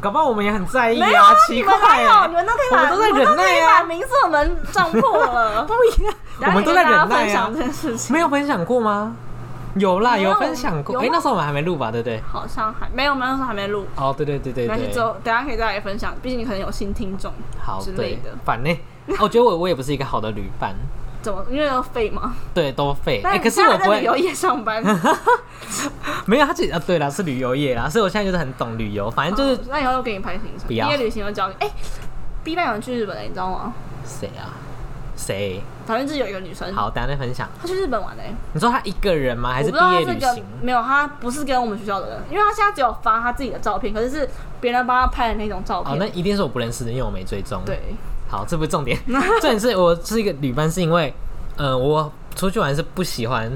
[0.00, 2.08] 搞不好我们也很在意没有啊，奇你们怪哪有？
[2.08, 5.64] 欸你们都可以把，我们都在忍耐可以把门撞破了。
[5.68, 6.14] 不一样，
[6.46, 9.14] 我们都在忍耐啊分享，这件事情，没有分享过吗？
[9.74, 10.98] 有啦，有有分享过。
[11.00, 12.20] 哎、那时候我们还没录吧，对不对？
[12.20, 13.86] 好像还没有，那时候还没录。
[13.96, 15.00] 哦，对对对对对那之。
[15.00, 18.78] 后等下可以再来分享，毕竟你可能有新听众好，对之类的，反呢，
[19.20, 20.74] 我觉得我我也不是一个好的旅伴，
[21.22, 22.34] 怎么因为要废吗？
[22.54, 23.20] 对，都废。
[23.24, 24.82] 哎、但可是我不会，旅游业上班，
[26.26, 31.54] 没有他自己啊，对了，是旅游业啦，所以我现在就是很懂旅游，反正就是好那以后又给你拍行程，毕业旅行又教你。
[31.58, 31.70] 哎
[32.42, 33.72] ，B 班有人去日本了，你知道吗？
[34.04, 34.56] 谁啊？
[35.16, 35.62] 谁？
[35.88, 37.48] 反正就是有一个女生，好，等一下再分享。
[37.58, 38.22] 她去日本玩的。
[38.52, 39.54] 你说她一个人吗？
[39.54, 40.44] 还是毕业旅行？
[40.60, 44.28] 没有，她不是跟我们学校的人，因为她现在只有发她自己的照片，可是是
[44.60, 46.06] 别人帮她拍的那种照片哦，那。
[46.08, 47.80] 一定是我不认识的，因为我没追踪。，对，
[48.28, 48.98] 好，这不是重点，
[49.40, 51.14] 重点是我是一个旅伴，是因为，
[51.56, 53.50] 呃，我出去玩是不喜欢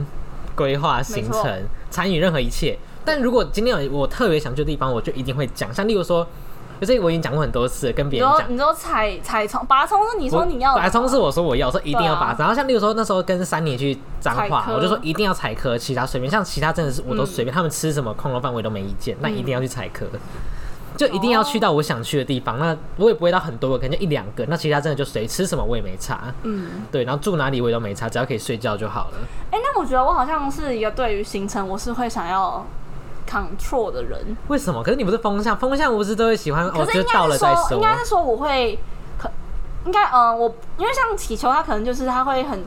[0.54, 2.78] 规划行程，参与任何一切。
[3.04, 5.74] 但如果今天有我特别想去的地方，我就一定会讲。
[5.74, 6.24] 像例如说，
[6.84, 8.52] 就是我已经讲过很多次，跟别人讲。
[8.52, 12.26] 你说踩踩葱拔葱是你说你要拔葱是我说我要，我说一定要拔。
[12.26, 16.28] 啊然后像例如说那时候跟三年去脏话，我就说一定要采科，其他随便。
[16.28, 20.06] 像其他真的是我都嗯随便，他们吃什么空楼饭我也都没意见，那一定要去采科。
[20.94, 24.44] 就一定要去到我想去的地方，那我也不会到很多个，可能就一两个。
[24.46, 26.82] 那其他真的就随吃什么我也没差，嗯。
[26.90, 29.18] 对，然后住哪里我也都没差，只要可以睡觉就好了。
[29.52, 32.66] 哎、那我觉得我好像是一个对于行程我是会想要
[33.32, 34.82] control 的人，为什么？
[34.82, 37.80] 可是你不是风向，风向不是都会喜欢哦，可是应该是说，应。
[37.80, 38.78] 该是说我会
[39.18, 39.30] 可
[39.86, 42.62] 应该嗯，我因为像祈求他可能就是他会很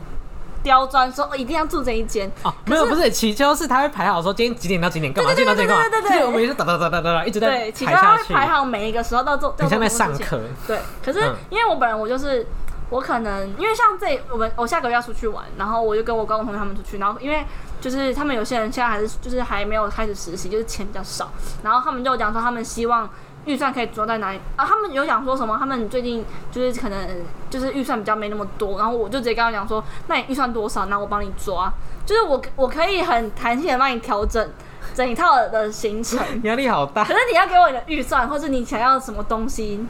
[0.64, 5.84] 刁钻，说哦一定要住这一间，哦，没有，不是祈求是他会排好说今天几点到几点干嘛，几点到几点干嘛。
[5.90, 10.42] 对对对我们也是哒哒哒哒哒哒一直在对，祈求排下去，他会排好每一个时候到做，很像在上课。
[10.66, 12.46] 对，可是嗯因为我本人我就是
[12.90, 17.46] 我可能因为像这我们我下个月要出去玩，然后我就跟我高中同学他们出去，然后因为
[17.86, 21.30] 就是他们有些人现在还是就是还没有开始实习，就是钱比较少，
[21.64, 23.08] 然后他们就讲说他们希望。
[23.46, 24.66] 预算可以抓在哪里啊？
[24.66, 25.56] 他们有讲说什么？
[25.56, 27.08] 他们最近就是可能
[27.48, 30.88] 就是预算比较没那么多，然后我就直接跟他讲说，那你预算多少？
[30.88, 31.72] 那我帮你抓，
[32.08, 34.50] 就是我我可以很弹性的帮你调整
[34.96, 36.20] 整一套的行程。
[36.42, 37.14] 压力好大可。
[37.14, 39.86] 是你要给我你的预算，或是你想要什么东西，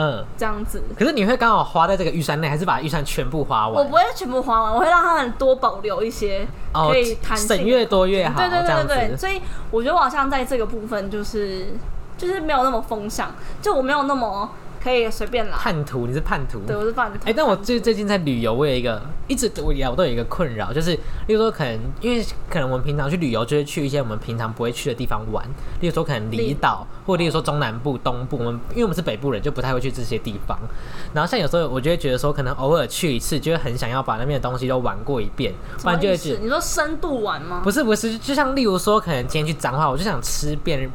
[0.00, 3.74] 嗯，这样子，可是你会刚好花在这个预算内，还是把预算全部花完？
[3.74, 11.66] 我不会全部花完，我会让他们多保留一些哦可以弹省越多越好，对对对对对，所以我觉得我好像在这个部分就是
[12.16, 14.48] 就是没有那么风向，就我没有那么
[14.82, 15.56] 可以随便来。
[15.56, 16.60] 叛徒，你是叛徒。
[16.66, 17.12] 对，我是饭。
[17.24, 20.92] 哎、但我最最近在旅游，我有一个一直我我都有一个困扰，就是
[21.26, 25.44] 例如说可能因为可能我们平常去旅游，就是去一些我们平常不会去的地方玩，
[25.80, 30.58] 例如说可能离岛，或者例如说中南部、东部，我们因为我们是北部人，就不太会去这些地方。
[31.12, 37.60] 然后像有时候我就会觉得说，可能偶尔去一次，就会很想要把那边的东西都玩过一遍，不然就会觉得你说深度玩吗？
[37.64, 40.90] 不是不是，就像例如说，可能今天去彰化，我就想吃遍。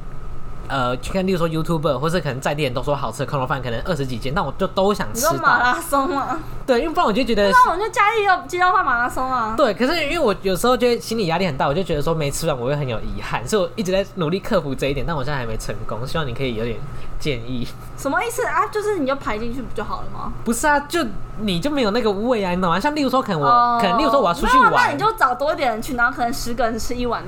[0.74, 6.40] 呃，去看，例如说 YouTuber，或是可能在地人都说好吃的空肉饭，可能二十几间，但我就都想吃马拉松吗？
[6.66, 9.54] 对，因为不然我就觉得那我就嘉义要街道饭马拉松啊。
[9.56, 16.80] 对，可是因为我有时候就会心理压力很大，我就觉得说没吃完我会很有遗憾，所以我一直在努力克服这一点，但我现在还没成功，希望你可以有点
[17.20, 17.68] 建议。
[17.96, 18.66] 什么意思啊？
[18.72, 20.34] 就是你就排进去不就好了吗？
[20.44, 21.06] 不是啊，就
[21.40, 22.80] 你就没有那个胃啊，你懂吗？
[22.80, 27.24] 像例如说，可能我、哦可能例如说我要出去没有那，你就找多一点人去，然后可能十个人吃一碗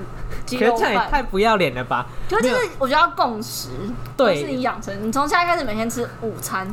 [0.46, 1.08] 鸡肉饭。
[1.10, 2.06] 太不要脸了吧？
[2.30, 3.70] 可是就是我觉得要共识，
[4.18, 6.68] 对就是你养成，你从现在开始每天吃午餐，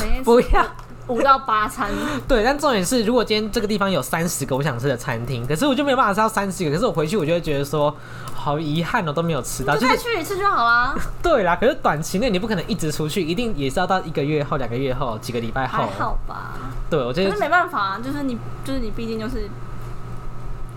[0.00, 0.66] 每天吃不要。
[1.08, 1.88] 五到八餐，
[2.28, 7.96] 对，但重点是，如果今天这个地方有三十个我想吃的餐厅，可是我就没有办法吃到三十个，可是我回去我就会觉得说，
[8.34, 9.72] 好遗憾哦，都没有吃到。
[9.74, 10.94] 就就是再去一次就好啦。
[11.22, 16.04] 对啦，可是短期内你不可能一直出去，一定也是要到一个月后、两个月后、几个礼拜后还。
[16.04, 16.52] 好吧，
[16.90, 19.48] 对，我觉得可是没办法啊，就是你，就是你，毕竟就是，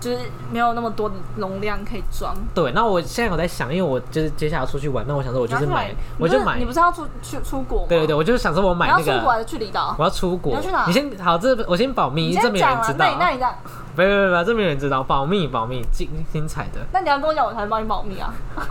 [0.02, 0.18] 就是
[0.50, 2.34] 没有那么多的容量可以装。
[2.52, 2.72] 对。
[2.72, 7.86] 那我现在有在想，因为我就是接下来要出去玩，那我想说我就是买我就买你不是要出去出国吗？
[7.88, 9.94] 对对对，我就是想说我买那你要出国还个，是去离岛？
[9.96, 10.50] 我要出国。
[10.50, 12.98] 你要去哪先好，这我先保密，你这没有人知，道。
[12.98, 13.54] 那你那你这样，
[13.94, 16.80] 不不不不，这没有人知道，保密保密，精精彩的。
[16.92, 18.32] 那你要跟我讲，我才能帮你保密啊！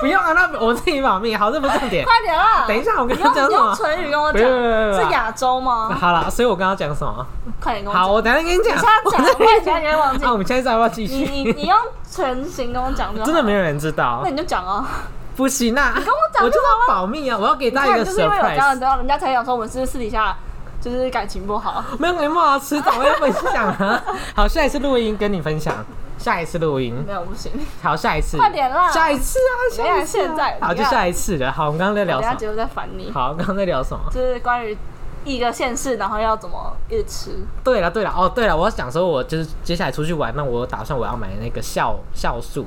[0.00, 1.34] 不用啊，那我自己保密。
[1.36, 2.04] 好，这不是重点。
[2.04, 2.64] 快点啦！
[2.66, 3.74] 等一下，我跟你讲什么？
[3.76, 5.96] 唇语跟我讲，是亚洲吗？
[5.98, 7.26] 好了，所以我刚刚讲什么？
[7.60, 8.06] 快点跟我讲。
[8.06, 8.66] 好，我等下跟你讲。
[8.66, 10.32] 你现在讲，我快点，你会忘记啊，。
[10.32, 11.24] 我们现在要不要继你续？
[11.24, 11.78] 你你用
[12.10, 13.26] 唇形跟我讲就好。
[13.26, 14.84] 真的没有人知道那，你就讲啊！
[15.36, 15.92] 不行啊！
[15.94, 17.36] 跟我讲我就要保密啊！
[17.38, 18.80] 我要给大家一个就是因为有这样，surprise。
[18.80, 20.36] 然后人家才想说我们是私底下
[20.80, 21.84] 就是感情不好。
[21.98, 24.02] 没有没有啊，迟早会分享啊。
[24.34, 25.84] 好，下一次录音跟你分享。
[26.18, 28.38] 下一次录音，没有不行，好，下一次。
[28.38, 30.24] 快点啦下一次啊，等一下下一次啊。
[30.24, 31.52] 现在好，就下一次了。
[31.52, 32.34] 好，我们刚刚在聊什么？
[32.36, 33.12] 结果再烦你。
[33.12, 34.00] 好，刚刚在聊什么？
[34.10, 34.76] 就是关于
[35.24, 37.46] 一个县市，然后要怎么一直吃。
[37.62, 42.64] 对了对了，哦对了，我要讲说，我就是接下来出去玩，那我打算我要买那个酵酵素。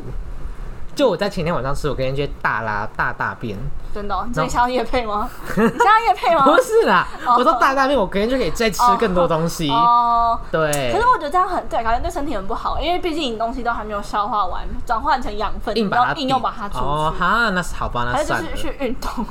[0.96, 3.58] 就我在前天晚上吃，我跟人家大拉大大便，
[3.94, 5.30] 真的哦、你这想要夜配吗？
[5.56, 6.46] 你想要夜配吗？
[6.46, 9.70] 不是啦，哦我说大大便，我隔天就可以再吃更多东西。
[9.70, 18.50] 哦，对可是，我觉得这样很对，感觉对身体很不好，因为毕竟你东西都还没有消化完，转换成养分，你硬把它要硬要把它出去，哦哈，那是好吧，那还是就算了。
[18.56, 19.26] 是去运动，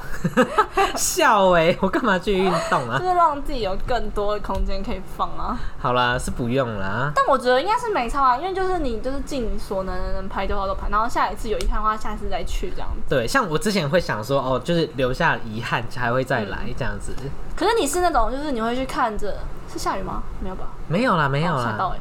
[0.96, 3.10] 笑哎、我干嘛去运动啊就啊？
[3.10, 5.58] 是让自己有更多的空间可以放啊。
[5.80, 7.12] 好啦，是不用啦。
[7.14, 13.02] 但我觉得应该是没差啊，因为就是你就是尽你所能，能拍多少都拍，然后下一次有遗憾的话，下次再去这样子。
[13.08, 17.12] 对，像我之前会想说，哦，就是留下遗憾还会再来这样子。
[17.56, 19.38] 可是你是那种就是你会去看着
[19.72, 20.22] 是下雨吗？
[20.40, 20.66] 没有吧？
[20.86, 21.74] 没有啦，没有啦。
[21.74, 21.98] 哦到哎、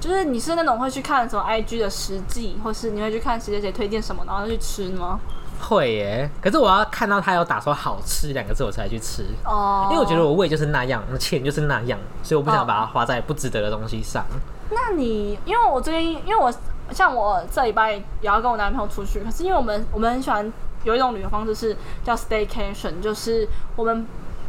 [0.00, 5.18] 就是你是那种会去看什么 IG 的实际，或是你会去看谁谁谁推荐什么，然后去吃吗？
[5.60, 9.24] 会耶，可是我要看到他有打说好吃两个字，我才去吃。
[9.44, 14.24] 哦，因为我觉得我胃就是那样，钱就是那样，所以我不哦想把它花在不值得的东西上。
[14.70, 16.52] 那你因为我最近因为我
[16.90, 20.52] 像我这礼拜也要跟我男朋友出去，可是因为我们我们很喜欢
[20.84, 24.06] 有一种旅游方式是叫 staycation，就是我们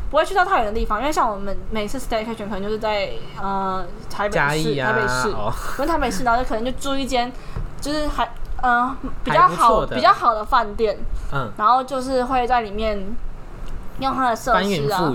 [0.10, 7.32] 不会去到太远的地方，因为像我们每次 staycation 可能就是在呃台北市、啊台北市，哦因为台北市，然后就可能就住一间
[7.82, 8.30] 就是还
[8.62, 10.98] 呃比较好比较好的饭店，
[11.32, 13.16] 嗯，然后就是会在里面
[14.00, 15.12] 用它的设施啊。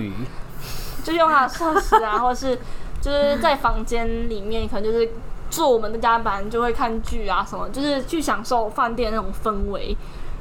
[1.04, 2.58] 就是用它的设施啊， 或者是
[3.00, 5.08] 就是在房间里面，可能就是
[5.48, 9.96] 做我们的加班，就会看剧啊什么，就是去享受饭店那种氛围。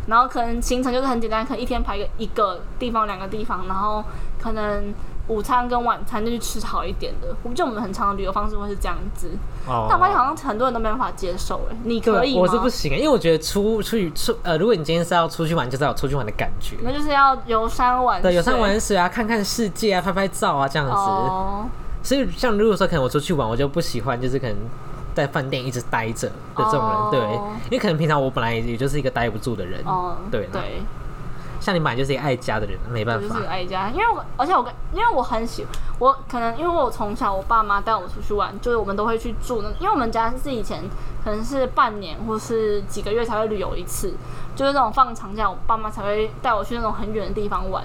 [0.07, 4.03] 然后可能行程就是很简单，可能一天排个一个地方、两个地方，然后
[4.41, 4.93] 可能
[5.27, 7.35] 午餐跟晚餐就去吃好一点的。
[7.43, 9.29] 我觉得我们很长的旅游方式会是这样子，
[9.67, 11.59] 哦但我发现好像很多人都没办法接受。
[11.69, 12.41] 哎，你可以，吗？
[12.41, 16.77] 我是不行，因为我觉得出出去出呃，如果你今天是要出去玩，就是要有出去玩的感觉。
[16.81, 20.93] 那就是要游山玩水，对，游山玩水啊，看看世界啊，拍拍照啊，这样子。
[20.93, 21.65] 哦，
[22.01, 24.55] 所以像如果说可能我出去玩，我就不喜欢就是可能
[25.17, 27.19] 在饭店一直待着的这种人，哦对，
[27.65, 30.83] 因为可能平常我本来也就是一个待不住的人，哦，对对。
[31.59, 33.47] 像你本来就是一个爱家的人，没办法就是。
[33.47, 35.65] 爱家，因为我而且我跟因为我很喜
[35.97, 40.83] 我可能因为我从小我爸妈带我出去玩，就是我们都会去住那，因为我们家是以前
[41.23, 44.13] 可能是半年或是几个月才会旅游一次，
[44.55, 47.83] 就是那种放长假，我爸妈才会带我去那种很远的地方玩。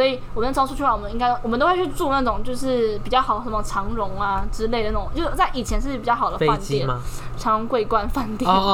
[0.00, 6.88] 所以我那时候出去玩，我们应该我们都会去住那种就是比较好，什么长荣啊之类的那种，就是在以前是比较好的饭店？
[7.36, 8.50] 长荣桂冠饭店。
[8.50, 8.72] 哦哦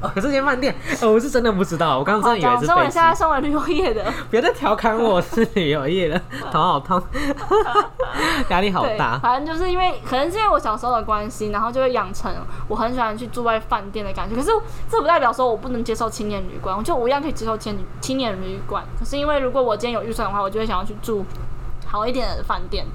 [0.00, 0.72] 哦，哦，这间饭店，
[1.02, 3.02] 哦，我是真的不知道，我刚刚真的以为是飞机身为现。
[3.02, 6.20] 在身为旅游业的，不要再调侃我是旅游业了，
[6.52, 7.02] 头好痛，
[8.50, 9.18] 压力好，大。
[9.18, 12.32] 反正就是因为可能是因为我小时候的关系，然后就会养成
[12.68, 14.36] 我很喜欢去住在饭店的感觉。
[14.36, 14.52] 可是
[14.88, 18.84] 这不代表说我不能接受青年旅馆，我就我一样可以接受青青年旅馆。
[18.96, 21.24] 可是因为如果我今天有预算的话，我就会想要去住
[21.86, 22.86] 好一点的饭店，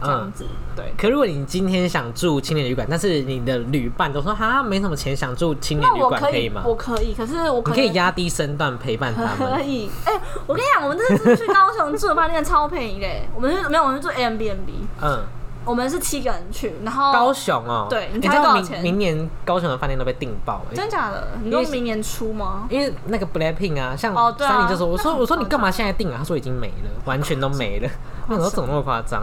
[0.00, 0.46] 这样嗯，子。
[0.76, 6.62] 对，可如果你今天想住青年旅馆，但是你的旅伴都说哈没什么钱，想住青年旅那我可以吗？
[6.64, 9.60] 我可以，可是我可能你可以压低身段陪伴他们可。
[9.62, 9.90] 以。
[10.04, 10.12] 哎、
[10.46, 15.20] 我跟你讲，我们这次去高雄住的饭店超便宜嘞，我们是没有，我们是住 a m b n b 嗯，
[15.68, 21.28] 我们是七个人去，然后高雄哦，对你你知道明猜多少钱明年高雄的饭店都被订爆了、真假的？
[21.42, 22.66] 你说明年初吗？
[22.70, 26.16] 因为那个 Blackpink 啊，像哦对啊三林就说，我说我说你干嘛现在订啊？
[26.18, 27.88] 他说已经没了，完全都没了。
[28.26, 29.22] 我想说怎么那么夸张？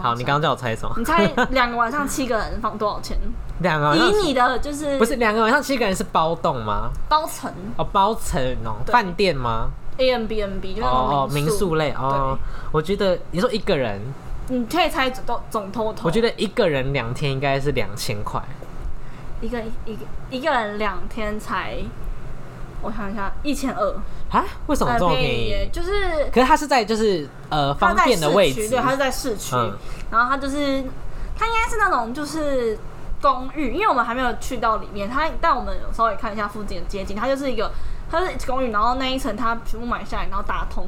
[0.00, 0.94] 好，你刚刚叫我猜什么？
[0.96, 3.18] 你猜两个晚上七个人放多少钱？
[3.60, 6.90] 两个晚上以你的就是不是两个晚上七个人是包栋吗？
[7.08, 12.38] 包层哦，包层哦，对饭店吗？A M B N B 就那民宿类哦。
[12.72, 16.00] 我觉得你说一个人，对，你可以猜总总 total。
[16.02, 18.42] 我觉得一个人两天应该是两千块。
[19.40, 21.76] 一个一个一个人两天才，
[22.82, 23.94] 我想一下，一千二，
[24.28, 24.44] 啊？
[24.66, 25.68] 为什么这么便耶，宜？
[25.72, 29.72] 就是可是它是在就是呃方便的位置，对，它是在市区，嗯
[30.10, 30.56] 然后它就是
[31.38, 32.76] 它应该是那种就是
[33.22, 37.70] 公寓，因为我们还没有去到里面，它但我们稍微看一下附近的街景，它就是一个
[38.10, 40.86] 它是公寓，然后那一层它全部买下来，然后打通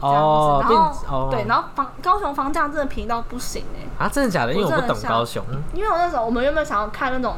[0.00, 4.52] 这样子，哦，然后、哦对，然后房高雄房价真的便宜到不行哎、啊，真的假的？
[4.52, 5.42] 因为我不懂高雄。
[5.72, 7.36] 因为我那时候我们原本想要看那种，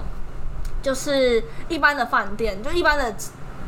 [0.83, 3.15] 就是一般的饭店，就一般的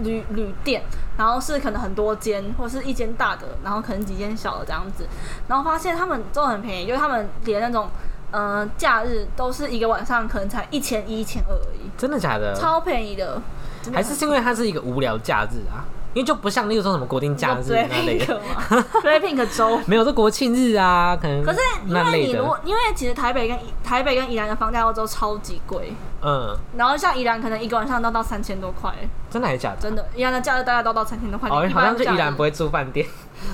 [0.01, 0.83] 旅旅店，
[1.17, 5.07] 然后是可能很多间，或是一间大的，然后可能几间小的这样子，
[5.49, 7.89] 然后发现他们都很便宜，就是他们连那种
[8.31, 12.55] 呃假日都是一个晚上可能才一千一、一千二而已，真的假的？
[12.55, 13.41] 超便宜的。
[13.85, 15.85] 的还是是因为它是一个无聊假日啊？
[16.13, 19.79] 因为就不像例如说什么国定假日对那类的，嘛，Pink 周。
[19.87, 25.93] 没有，是国庆日啊，可能可是因为你如果，因为其实台北跟台北跟宜兰的房价都超级贵，
[26.23, 28.93] 嗯，然后像宜兰可能一个晚上都到三千多块，
[29.31, 29.77] 真的还是假的？
[29.81, 31.49] 真的，宜兰的假日大概都到三千多块。
[31.49, 33.07] 哦，好像就般假日依然不会住饭店，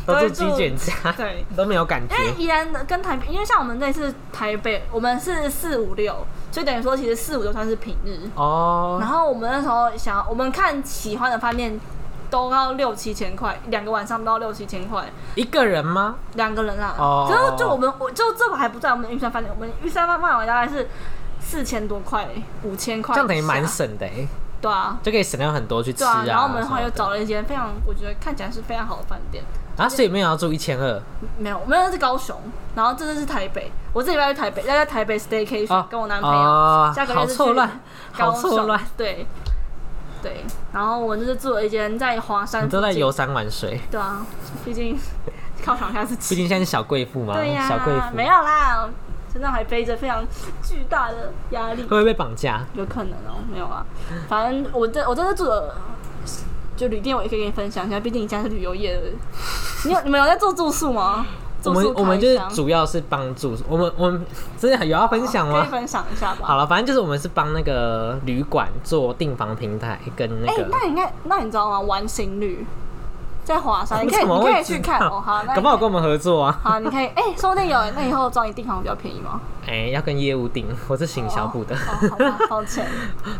[0.06, 2.24] 都会都住鸡卷家，对，都没有感觉因。
[2.24, 8.18] 为宜兰跟台北，因为像我们这次台北，我们是四五六，所以等于说其实四五就算是平日。
[8.34, 11.78] 哦然，后我们那时候想要，我们看喜欢的饭店，
[12.30, 16.16] 都要六七千块，两个晚上都要六七千块，一个人吗？
[16.34, 16.94] 两个人啦。
[16.98, 20.88] 哦可是就我们我就这个还不在我们的预算范围，我们预算范围大概是
[21.40, 22.28] 四千多块，
[22.62, 23.66] 五千块，这样等于蛮。
[23.66, 24.26] 省的哎，
[24.60, 26.04] 对啊，就可以省掉很多去吃。
[26.24, 29.44] 然后我们的后来又找了一间非常，我觉得看起来是非常好的饭店。
[29.76, 30.98] 啊，所以没有要住一千二
[31.36, 32.34] 没有，我们那是高雄，
[32.74, 33.70] 然后这次是台北。
[33.92, 37.80] 我这礼拜去台北，要在台北 staycation、哦跟我男朋友，哦下个月是去好错乱，
[38.16, 39.26] 高好错乱，对
[40.26, 40.44] 对。
[40.72, 43.10] 然后我就是住了一间在华山，你都在游。
[43.10, 44.26] 山玩水，对啊，
[44.64, 44.98] 毕竟
[45.64, 46.34] 犒赏一下自己。
[46.34, 48.88] 毕竟现在是小贵妇嘛，对呀、小贵妇没有啦，
[49.32, 50.22] 身上还背着非常
[50.62, 52.66] 巨大的压力会，不会被绑架？
[52.74, 53.86] 有可能哦、没有啊。
[54.28, 55.74] 反正我这我这次住的
[56.76, 59.02] 就旅店，我也可以跟你分享一下，毕竟你家是旅游业的。
[59.84, 61.24] 你有你们有在做住宿吗？
[61.68, 64.24] 我们我们就是主要是帮助我们我们
[64.58, 65.60] 真的有要分享吗？
[65.62, 66.46] 可以分享一下吧。
[66.46, 70.68] 好了，反正就是我们是帮那个旅馆做订房平台跟那哎、个。
[70.70, 71.80] 那你应该，那你知道吗？
[71.80, 72.64] 玩行旅
[73.46, 75.22] 在华山， 你可以你可以去看哦。
[75.24, 76.58] 好，那你搞不好跟我们合作啊？
[76.62, 79.40] 好，你可以哎、说不定有，那以后找你订房比较便宜吗？
[79.68, 81.74] 哎、要跟业务订，我是行销部的。
[81.74, 82.84] 哦，好吧， 抱歉。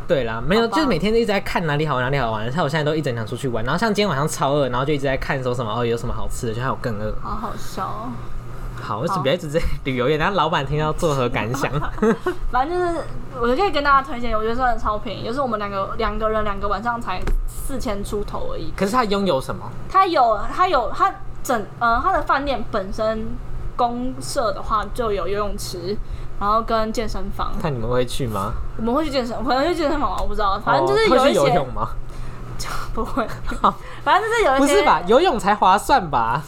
[0.06, 2.50] 对啦，没有，就是每天都一直在看哪里好玩哪里好玩。
[2.52, 7.12] 像我现在都一整天出去玩，然后像今天晚上超饿，然后就一直在看说什么哦有什么好吃的，就还有更饿。
[7.20, 8.08] 好好笑、哦。
[8.86, 11.68] 好，我准备一直在旅游业，然后老板听到作何感想？
[12.52, 13.04] 反正就是，
[13.40, 18.72] 我可以跟大家推荐，我觉得真的超便宜，就是我们两个两个人两个晚上才四千出头而已。
[18.76, 19.68] 可是他拥有什么？
[19.90, 23.26] 他有他有他整呃他的饭店本身
[23.74, 25.96] 公社的话就有游泳池，
[26.38, 27.52] 然后跟健身房。
[27.60, 28.52] 看你们会去吗？
[28.76, 30.16] 我们会去健身，可能去健身房吗？
[30.20, 31.88] 我不知道，反正就是有一些、游泳吗？
[32.94, 33.26] 不会，
[34.02, 35.02] 反正就是有一些不是吧？
[35.06, 36.42] 游泳才划算吧？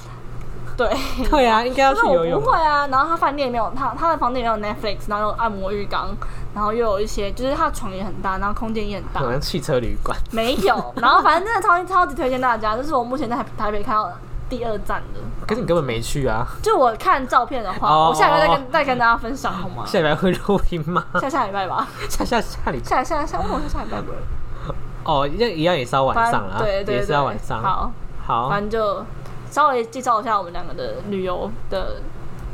[0.78, 0.88] 对。
[1.28, 2.50] 对啊， 应该游泳不。
[2.50, 6.08] 会啊，然后他饭店里面有他他的房间里面有 Netflix，然后有按摩浴缸，
[6.54, 10.16] 然后又有一些就是他的床也很大，然后空间也很大可，能汽车旅馆。
[10.30, 14.16] 没有， 然后反正真的超级超级推荐大家，这是我目前在台台北看到的
[14.48, 15.20] 第二站的。
[15.46, 16.46] 可是你根本没去啊！
[16.62, 19.82] 就我看照片的话，哦我下礼拜再跟再跟大家分享好吗？
[19.88, 21.04] 下礼拜会录音吗？
[21.20, 24.18] 下下礼拜吧，下下下礼拜下下下，为什么是下礼拜不是？
[25.04, 27.62] 哦，一样一样也是要晚上啦，正对对也是，要晚上。
[27.62, 27.90] 好，
[28.26, 29.02] 好，反正就
[29.50, 31.96] 稍微介绍一下我们两个的旅游的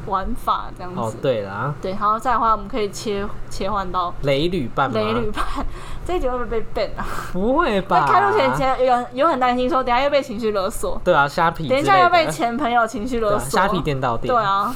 [0.07, 1.01] 玩法这样子。
[1.01, 5.01] 哦对啦，对，然后再的话，我们可以切切换到雷旅伴吗？
[5.01, 5.43] 雷旅伴，
[6.07, 7.07] 这一集会不会被 ban 啊？
[7.33, 8.07] 不会在吧？
[8.07, 13.51] 开路前前有有很担心说，等下又被情绪勒索，对啊，虾皮等，一下又被前朋友情绪对啊勒索。
[13.51, 14.33] 虾皮电到店。
[14.35, 14.75] 对，啊，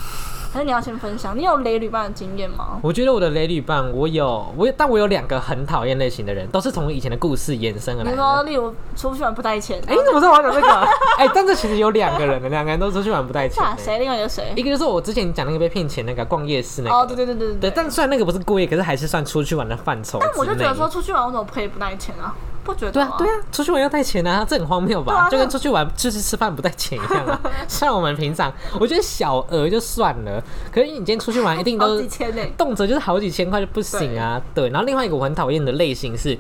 [0.50, 2.78] 还是你要先分享，你有雷旅伴的经验吗？
[2.82, 8.42] 我觉得我的雷旅伴，我有我有，但我有两个很讨厌类型的人，都是从以前的故事衍生而来你说，的。
[8.44, 10.68] 例如出去玩不带钱，哎、你怎么知道我要讲这个？
[11.18, 13.98] 哎、但这其实有两个人的，两个人都出去玩不带钱、谁？
[13.98, 14.62] 另外一个谁一？
[14.62, 16.96] 个就是我之前讲那个被骗钱那个逛夜市那个。
[16.96, 20.18] 哦，对对对对对，但虽然那个不是故意，可是还是算出去玩的范畴。
[20.20, 22.34] 但我就觉得说出去玩我怎么可以不带钱啊？
[22.68, 22.92] 不觉得？
[22.92, 25.14] 对啊，对啊，出去玩要带钱啊，这很荒谬吧？
[25.26, 27.40] 啊就跟出去玩就是吃饭不带钱一样啊。
[27.66, 32.42] 像我们平常，我觉得小额就算了，可是你今天出去玩，一定好都几千呢。
[32.56, 34.40] 动辄就是好几千块就不行啊。
[34.54, 36.38] 对，然后另外一个我很讨厌的类型是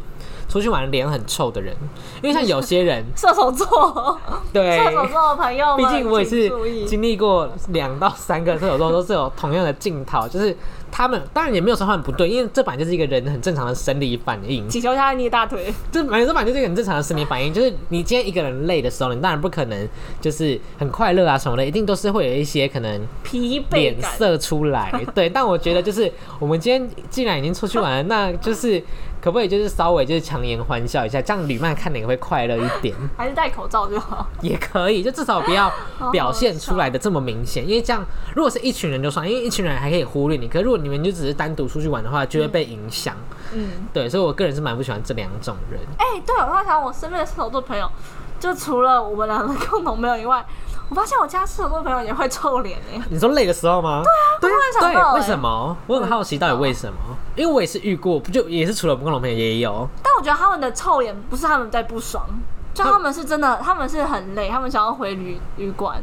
[0.48, 1.74] 出去玩脸很臭的人，
[2.22, 4.18] 因为像有些人 射手座，
[4.52, 4.78] 对。
[4.78, 6.84] 射手座的朋友们，毕竟我也是请注意。
[6.84, 10.56] 经历过两到三个射手座，都是有同样的镜头， 就是
[10.90, 19.88] 他们当然也没有说他们不对，因为这版就是一个人很正常的生理反应，请求一下捏大腿，这反正这版就是一个很正常的生理反应，就是你今天一个人累的时候，你当然不可能
[20.20, 24.10] 就是很快乐啊什么的，一定都是会有一些可能疲惫脸感。
[24.12, 24.90] 色出来。
[25.14, 28.82] 对，但我觉得就是我们今天既然已经出去玩了，那就是
[29.20, 32.94] 可不可以就是稍微就是强颜欢笑一下，这样吕曼看的也会快乐一点。
[33.16, 34.26] 还是戴口罩就好。
[34.40, 35.72] 也可以，就至少不要
[36.12, 38.04] 表现出来的这么明显，因为这样
[38.34, 43.14] 如果是一群人就算，因为一群人还可以忽略你，可如果你们就只是单独出去玩的话，就会被影响。
[43.52, 45.80] 嗯，对，所以我个人是蛮不喜欢这两种人。
[45.98, 47.90] 哎、对，我刚才我身边的射手座朋友，
[48.38, 50.44] 就除了我们两个共同朋友以外，
[50.88, 53.00] 我发现我家射手座朋友也会臭脸哎。
[53.10, 54.02] 你说累的时候吗？
[54.02, 55.76] 对啊，对，突然想到欸为什么？
[55.86, 56.98] 我很好奇到底为什么？
[57.36, 59.88] 因为我也是遇过，不就也是除了我们共同朋友也有。
[60.02, 62.24] 但我觉得他们的臭脸不是他们在不爽，
[62.72, 66.02] 就他们是真的，他们是很累，他们想要回旅旅馆，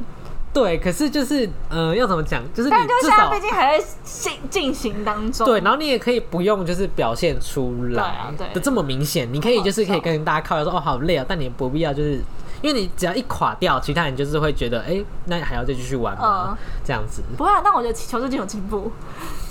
[0.54, 2.42] 对，可是就是呃，要怎么讲？
[2.54, 5.46] 就是你但就是至少现在毕竟还在进进行当中。
[5.46, 12.22] 对，然后你也可以不用就是表现出来对啊对的这么明显，你可以就是可以跟大家靠说哦好累啊，但你不必要就是。
[12.66, 16.48] 因为你只要一垮掉，其他人就是会觉得，哎、那还要再继续玩吗？
[16.50, 17.22] 嗯这样子。
[17.38, 18.92] 不会啊，但我觉得球最近有进步。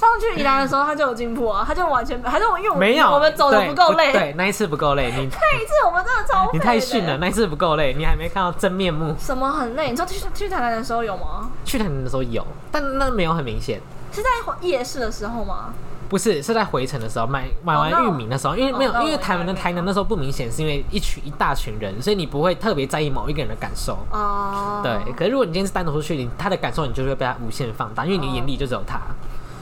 [0.00, 4.12] 上去宜兰的时候他就有进步啊，他就完全还是我因为我们没有，我们走的不够累。
[4.12, 7.16] 对，那一次不够累，你那一次我们真的超你太逊了，。
[7.18, 9.14] 那一次不够累，你还没看到真面目。
[9.16, 9.90] 什么很累？
[9.90, 11.48] 你知道去去台南的时候有吗？
[11.64, 13.80] 去台南的时候有，但那没有很明显。
[14.10, 14.28] 是在
[14.60, 15.72] 夜市的时候吗？
[16.08, 23.98] 不是，是在回程的时候买买完玉米那时候，因为没有，因为台湾的台南那时候不明显，是因为一群一大群人，所以你不会特别在意某一个人的感受。
[24.10, 29.00] 哦，对，可是如果你今天是单独出去，你他的感受你就会被他无限放大，因为你眼里就只有他，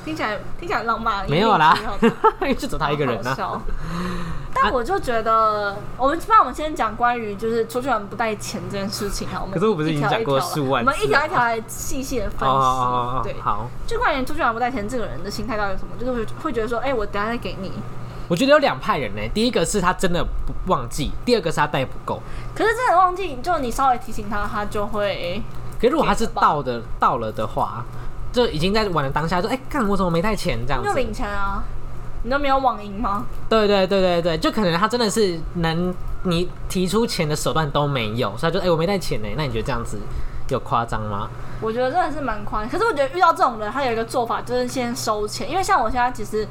[0.04, 1.76] 听起来听起来浪漫，没有啦
[2.58, 3.30] 就只他一个人啊。
[3.30, 3.62] 好笑
[4.54, 9.42] 但我就觉得，我们不然我们先讲关于就是出去玩不带钱这件事情哈。
[9.50, 12.44] 可是我不是已经讲过一条数万我们一条一条来细细的分析。
[12.44, 15.96] 哦对，好，就关于出去玩不带钱这个人的心态到底有什么？
[15.98, 17.72] 就是会会觉得说，哎、我等下再给你。
[18.28, 22.20] 我觉得有两派人呢，第一个是他真的不忘记，第二个是他带不够。
[22.54, 25.42] 可是真的忘记，就你稍微提醒他，他就会
[25.80, 27.84] 可是如果他是到的到了的话，
[28.32, 30.88] 就已经在玩的当下说，哎、干我怎么没带钱这样子。
[30.88, 31.62] 就领钱啊。
[32.24, 33.26] 你都没有网银吗？
[33.48, 39.98] 对对对对对，就可能他真的是能你提出钱的手段都没有，所以他就哎、我没带钱呢，那你觉得这样子
[40.48, 41.28] 有夸张吗？
[41.60, 42.70] 我觉得真的是蛮夸张。
[42.70, 46.46] 可是我觉得遇到这种人，他有一个做法就是先收钱，因为像我现在其实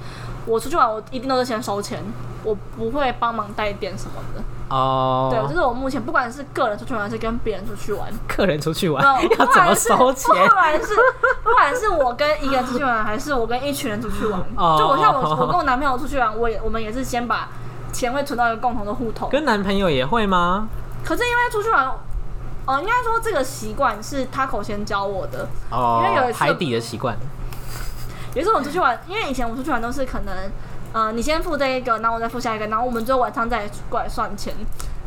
[0.45, 2.03] 我出去玩，我一定都是先收钱，
[2.43, 4.43] 我不会帮忙带点什么的。
[4.71, 9.03] 哦，对，这是我目前不管是个人出去玩，还是跟别人出去玩，客人出去玩
[9.37, 10.33] 要怎么收钱？
[10.47, 10.95] 不管是
[11.43, 17.49] 不管是我跟一个人出去玩，还是我跟一群人出去玩，哦就我像我我跟我男朋友出去玩，我也我们也是先把
[17.91, 19.27] 钱会存到一个共同的户头。
[19.27, 20.69] 跟男朋友也会吗？
[21.03, 21.87] 可是因为出去玩，
[22.65, 25.47] 哦、应该说这个习惯是他口先教我的。
[25.71, 27.17] 哦，因为有一次海底的习惯。
[28.33, 30.33] 有一次我出去玩，因为以前我们出去玩都是可能，
[30.93, 34.53] 呃，你先付这一个，然后我再付下一个，然后我们最后晚上再过来算钱。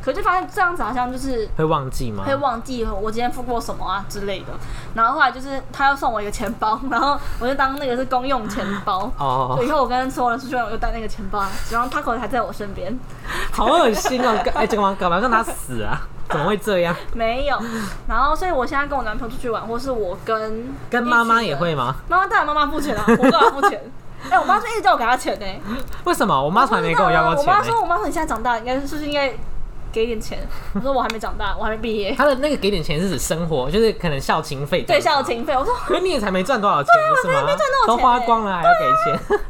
[0.04, 2.24] 可就发现这样子好像就是会忘记吗？
[2.26, 4.48] 会忘记我今天付过什么啊之类的。
[4.92, 9.10] 然后后来就是他要送我一个钱包， 然后我就当那个是公用钱包。
[9.18, 12.94] 哦，以后我跟所有人出去玩，我就带那个钱包啊，然后 Taco 还在我身边。
[13.50, 14.38] 好恶心哦！
[14.44, 16.06] 干哎，这个嘛干嘛让他死啊？
[16.28, 16.94] 怎么会这样？
[17.14, 17.58] 没有，
[18.06, 21.96] 然后所以我现在跟我男朋友出去玩，或是我跟跟妈妈也会吗？
[22.08, 23.80] 妈妈当然妈妈付钱啊，我干嘛付钱？
[24.30, 25.46] 哎、我妈就一直叫我给她钱呢、
[26.04, 27.52] 为什么我妈从来没跟我要过钱呢？
[27.52, 29.32] 我妈说，我妈说你现在长大，应该是不是应该
[29.92, 30.38] 给点钱？
[30.74, 34.82] 我说我还没长大，我还没毕业，她的那个给点钱是指生活，就是可能校情费。
[34.82, 35.22] 对校。
[35.22, 35.56] 情费。
[35.56, 37.42] 我说可是你也才没赚多少钱，是吗？
[37.46, 39.40] 没赚多少钱都花光了还要给钱。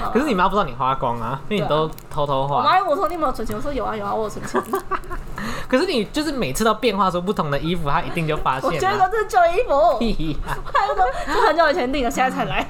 [0.00, 2.70] 好可是你妈不知道你花光啊，因为你都偷偷花我花。
[2.70, 3.56] 妈问我说你有没有存钱？
[3.56, 4.62] 我说有啊有啊，我有存钱。
[5.68, 8.78] 可是你就是每次都变化出不同的衣服，她一定就发我现我。
[8.80, 12.66] 觉得这是旧衣服，屁呀，她就说这很久以前订的，现在才来。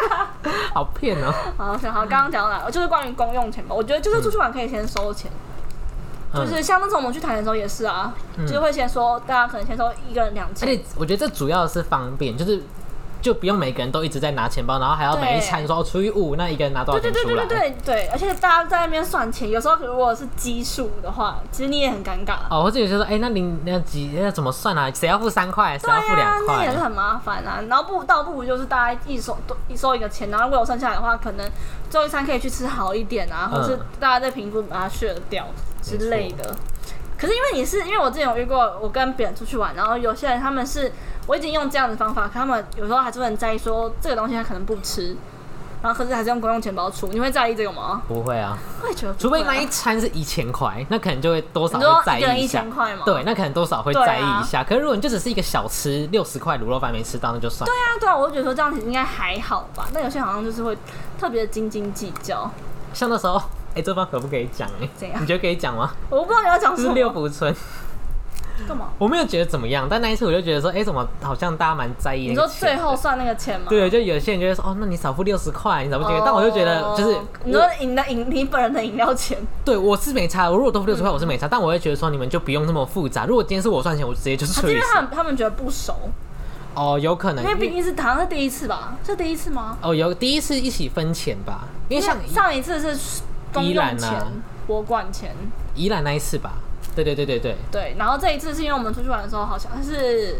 [0.74, 1.32] 好骗哦！
[1.56, 2.70] 好，好，刚刚讲到哪？
[2.70, 3.74] 就是关于公用钱吧。
[3.74, 5.30] 我觉得就是出去玩可以先收钱，
[6.34, 10.68] 嗯就是像那时候我们去台南的时候也是啊，就是会先说大家可能先收一个人两而千。
[10.76, 12.62] 且我觉得这主要是方便，就是
[13.28, 17.44] 就不用每个人都一直在拿钱包，然后还要每一餐说哦除以五，那一个人拿多少对对钱出来？
[17.44, 22.36] 对对对对对，而且大家在那边算钱，有时候如果是奇数的话，其实你也很尴尬。
[22.48, 24.90] 哦，或者有些说，哎、那你那几那怎么算啊？
[24.94, 26.78] 谁要付三块，谁要付两啊，那也是？
[26.78, 27.60] 很麻烦啊。
[27.68, 31.46] 然后不倒不如就是大家一收都一收一个钱，然后如果有剩下来的话，可能
[31.90, 35.44] 最后一餐可以去吃好一点啊，或是嗯大家再平分把它削掉
[35.82, 36.56] 之类的。
[37.18, 40.92] 可是因为你是因为我之前有遇过，我跟别人出去玩，然后有些人他们是
[41.26, 45.16] 我已经用这样的方法，可他们有时候还是会很在意说这个东西他可能不吃，
[45.82, 48.02] 然后可是还是用公用钱包出，你会在意这个吗？
[48.06, 52.70] 不会啊，我也觉得不会啊，除非那一餐是一千块，那可能就会多少你说会在一个人一意下千。
[52.70, 53.02] 块吗？
[53.04, 54.62] 对，那可能多少会在意一下。
[54.62, 57.66] 可是如果你就只是一个小吃，六十块卤肉饭没吃到，那就算。
[57.68, 59.88] 对啊，对啊，我就觉得说这样子应该还好吧。
[59.92, 60.76] 那有些好像就是会
[61.18, 62.48] 特别斤斤计较，
[62.94, 63.42] 像那时候，
[63.74, 64.68] 哎、这方可不可以讲？
[64.80, 65.92] 哎，怎样你觉得可以讲吗？
[66.10, 66.94] 我不知道你要讲什么。
[66.94, 67.54] 六福村，
[68.66, 68.88] 干嘛？
[68.98, 73.66] 我没有觉得怎么样，但那一次我就觉得说，哎、怎么好像大家蛮在意你说最后算那个钱吗？
[73.68, 83.26] 对，就有些人就会说，哦，那你少付六十块，你少付这个，但我就觉得就是哦你我说饮的饮你本人的饮料钱，对我是没差，我如果多付六十块嗯我是没差，但我会觉得说你们就不用那么复杂。
[83.26, 85.94] 如果今天是我算钱，我直接就是因为他们他们觉得不熟，
[86.74, 88.96] 哦，有可能因为毕竟是好像是第一次吧？
[89.06, 89.78] 是第一次吗？
[89.82, 93.22] 哦有第一次一起分钱吧，因为像上一次是
[93.52, 94.10] 公用钱、
[94.66, 95.34] 博管钱，
[95.74, 96.54] 宜兰那一次吧，
[96.94, 97.96] 对对对对对，对。
[97.98, 100.36] 然后这一次是因为我们出去玩的时候，好像是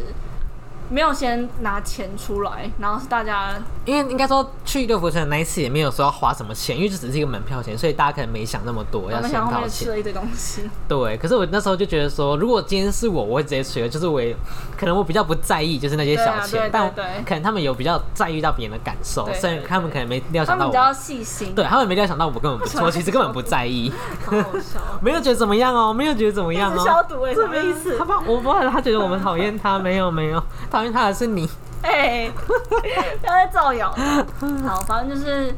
[0.91, 9.71] 没有先拿钱出来，然后是大家因为应该说去六福城的那一次也没有说要花什么钱，因为这只是一个门票钱，所以大家可能没想那么多要先掏钱。
[9.71, 10.69] 吃了一堆东西。
[10.89, 14.35] 对，可是我那时候就觉得说，如果今天是我，我会直接催了，就是我也
[14.77, 23.93] 可能我比较不在意就是那些小钱，对啊对对但可能他们有比较在意到别人的感受，虽然他们可能没料想到我他们比较细心，对他们没料想到我根本不错， 其实根本不在意，
[24.25, 24.81] 好好笑。
[25.03, 26.85] 没有觉得怎么样哦，没有觉得怎么样哦。
[26.85, 28.05] 消毒哎，什么意思他？
[28.05, 30.43] 怕我不知道他觉得我们讨厌他，没有没有，
[30.79, 31.49] 讨厌他的是你。
[31.83, 34.27] 哎，不要再造谣了。
[34.69, 35.53] 好，反正就是，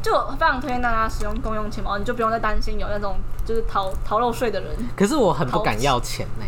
[0.00, 4.70] 就非常推荐大家使用公用钱包，你就不用再担心有那种就是逃逃漏税的人。
[4.96, 6.46] 可是我很不敢要钱呢、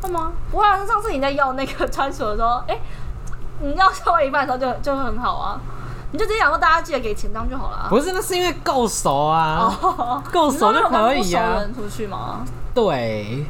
[0.00, 0.32] 会吗？
[0.50, 2.78] 不会啊，上次你在要那个专属的时候，哎、
[3.60, 5.60] 你要收一半的时候就就很好啊。
[6.12, 7.86] 你就直接讲说大家记得给钱，这样就好了啊。
[7.90, 11.60] 不是，那是因为够熟啊，哦，够熟就可以你说如果跟不熟的啊。
[11.60, 12.44] 人出去吗？
[12.72, 13.46] 对，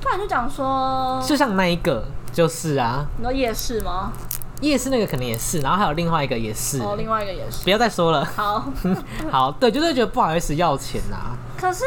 [0.00, 4.12] 不然就讲说，就像那一个就是啊，你说夜市吗？
[4.60, 6.80] 夜市那个可能也是，然后还有另外一个也是。
[6.82, 7.62] 哦，另外一个也是。
[7.62, 8.24] 不要再说了。
[8.24, 8.64] 好，
[9.30, 11.36] 好，对，就是觉得不好意思要钱啊。
[11.56, 11.84] 可是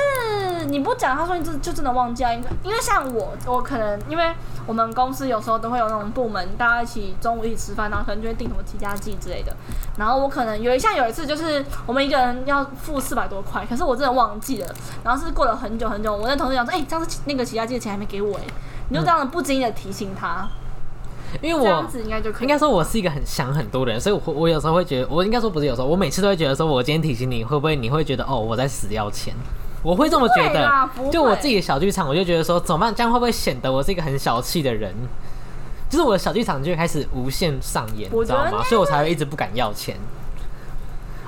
[0.67, 2.31] 你不讲，他说你就就真的忘记啊。
[2.31, 4.33] 因为因为像我，我可能因为
[4.65, 9.53] 我们公司有时候都会有那种部门，大家一起中午一起吃饭，然后可能就会订什么提家记之类的。
[9.97, 14.75] 然后我可能有一像有一次就是我们一个人要付四百多块，可是我真的忘记了。
[15.03, 18.43] 然后是过了很久很久，我那同事讲说，哎、上次那个提家记的钱还没给我哎、
[18.91, 20.45] 你就这样子不经意的提醒他，
[21.41, 22.41] 因为我这样子应该就可以。
[22.43, 29.33] 应该说我是一个很想很多的人，所以我我有时候会觉得，我应该说不是有时候，我每次都会觉得说，我今天提醒你，会不会你会觉得哦我在死要钱？
[29.81, 32.93] 我会这么觉得，会就我自己的小剧场，我就觉得说怎么办？
[32.93, 34.93] 这样会不会显得我是一个很小气的人？
[35.89, 38.63] 就是我的小剧场就会开始无限上演，你知道吗？
[38.63, 39.97] 所以我才会一直不敢要钱，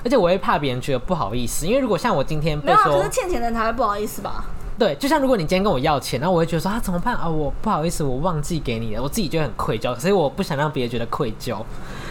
[0.04, 4.44] 而且我会怕别人觉得不好意思，因为如果像我今天被说是，欠钱的人才会不好意思吧？
[4.76, 7.28] 对，就像如果你今天跟我要钱，然后我会觉得说啊怎么办啊？
[7.28, 11.56] 我不好意思，我忘记给你了，我自己就很愧疚，所以我不想让别人觉得愧疚。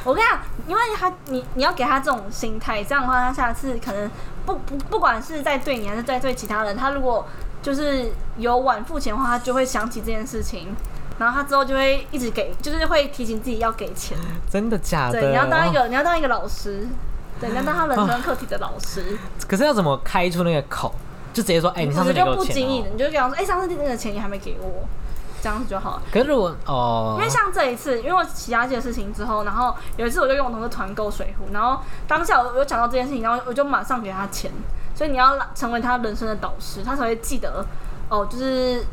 [0.05, 4.09] 我跟你讲，因为他你你要给他这种心态，这样的话，他下次可能
[4.45, 7.25] 不不不管是在对你还是在对其他人，他如果
[7.61, 10.73] 就是有晚付钱的话，他就会想起这件事情，
[11.19, 14.17] 然后他之后就会一直给，就是会提醒自己要给钱。
[14.49, 15.19] 真的假的？
[15.19, 16.87] 对，你要当一哦个你要当一个老师，
[17.41, 19.17] 对，你要当他人生课题的老师。
[19.47, 20.93] 可是要怎么开出那个口？
[21.33, 22.89] 就直接说，哎、你上次没给我钱、哦不经意的，。
[22.91, 24.87] 你就跟他说，哎、上次那个钱你还没给我，
[25.41, 26.01] 这样子就好了。
[26.11, 34.51] 可是如果哦，因为像这一次，因为我起家季的事情之后，然后有一次我就跟我同事团购水壶，然后当下我有讲到这件事情，然后我就马上给他钱，
[34.95, 37.65] 所以你要成为他人生的导师，他才会记得
[38.09, 38.85] 哦，就是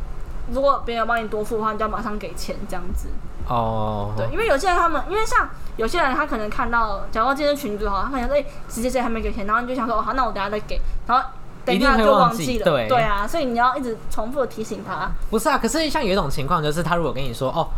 [0.51, 3.09] 如果别人有帮你多付的话，你就要马上给钱这样子。
[3.49, 11.29] 哦，对，因为有些人他们，因为像有些人他可能看到，假如今天群主好，他可能说哎，直接谁还没给钱，然后你就想说哦好，那我等下再给，然后
[11.65, 15.11] 等一定下就会忘记了，对对啊，所以你要一直重复的提醒他。
[15.31, 15.59] 不是啊。
[15.59, 17.69] 可是像有一种情况，就是他如果跟你说，哦，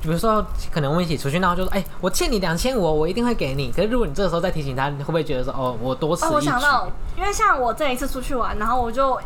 [0.00, 3.72] 比如说可能我们一起出去，然后就说，哎、我欠你两千五，我一定会给你。
[3.72, 6.50] 可是如果你这个时候再提醒他，你会不会觉得说，哦，我多此哦，我一举？
[6.50, 9.18] 想到，因为像我这一次出去玩，然后我就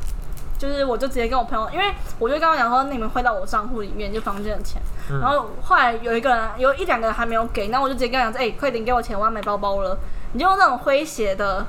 [0.58, 4.80] 就是我就直接跟我朋友，因为我就跟他讲说，你们汇到我账户里面，就房间的钱。
[5.08, 9.96] 嗯然后后来有一个人，有一两个人还没有给，那我就直接跟他讲说，哎、快点给我钱，我要买包包了。
[10.32, 11.64] 你就用那种诙谐的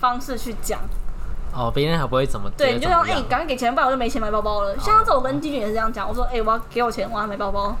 [0.00, 0.80] 方式去讲，
[1.54, 4.74] 哦，别人还不会怎么对，你就说，哎、赶快给钱，不然我就没钱买包包了。
[4.78, 7.76] 像这我跟金俊也是这样讲，我说，哎、我要给我钱，我要买包包。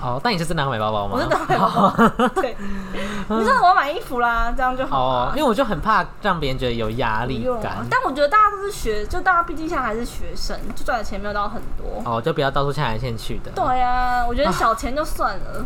[0.00, 1.14] 哦，但你是真的要买包包吗？
[1.14, 5.32] 我是真的要买包包对， 你说我要买衣服啦，这样就好哦，。
[5.36, 7.86] 因为我就很怕让别人觉得有压力感。
[7.88, 12.02] 但我觉得大家都是学，就大家毕竟现在还是学生，就赚的钱没有到很多。
[12.04, 13.50] 哦，就不要到处欠来欠去的。
[13.54, 15.64] 对呀、我觉得小钱就算了，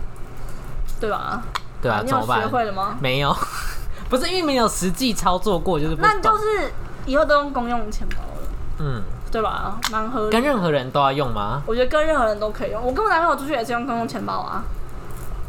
[1.00, 1.42] 对吧？
[1.80, 2.20] 对啊，你有？
[2.26, 2.96] 学会了吗？
[3.00, 3.34] 没有，
[4.10, 6.36] 不是因为没有实际操作过，就是不那就。
[6.36, 6.72] 是
[7.06, 8.48] 以后都用公用钱包了，
[8.80, 9.02] 嗯，
[9.32, 9.78] 对吧？
[9.90, 10.30] 蛮合理。
[10.30, 11.62] 跟任何人都要用吗？
[11.66, 12.82] 我觉得跟任何人都可以用。
[12.82, 14.62] 我跟我男朋友出去也是用公用钱包啊，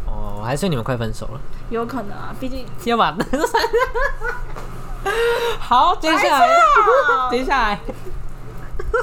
[0.06, 1.40] 哦，还是你们快分手了？
[1.70, 3.14] 有可能啊，毕竟要把
[5.60, 7.80] 好，接下来，啊 接下来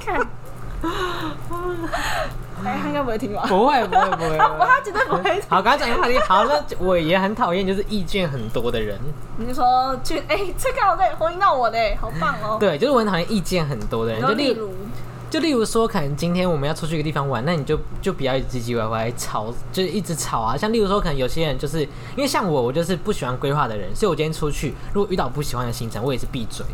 [0.05, 0.27] 看，
[2.65, 3.45] 哎，他应该不会听吧？
[3.47, 4.39] 不会不会不会。
[4.39, 5.43] 他绝对不会听。
[5.49, 8.99] 好，刚刚讲一个话题，好，那我也很讨厌就是意见很多的人。
[9.37, 12.57] 你就说去，哎，这个我对，回应到我的，好棒哦。
[12.59, 14.23] 对，就是我很讨厌意见很多的人。
[14.23, 14.71] 就例如，
[15.31, 20.57] 就例如说，可能今天我们要出去一个地方玩，那你就就不要唧唧歪歪吵，就是一直吵啊。
[20.57, 26.65] 像例如说，可能有些人就是因为像我，我就是不喜欢规划的人，所以我今天出去，如果遇到不喜欢的行程，我也是闭嘴。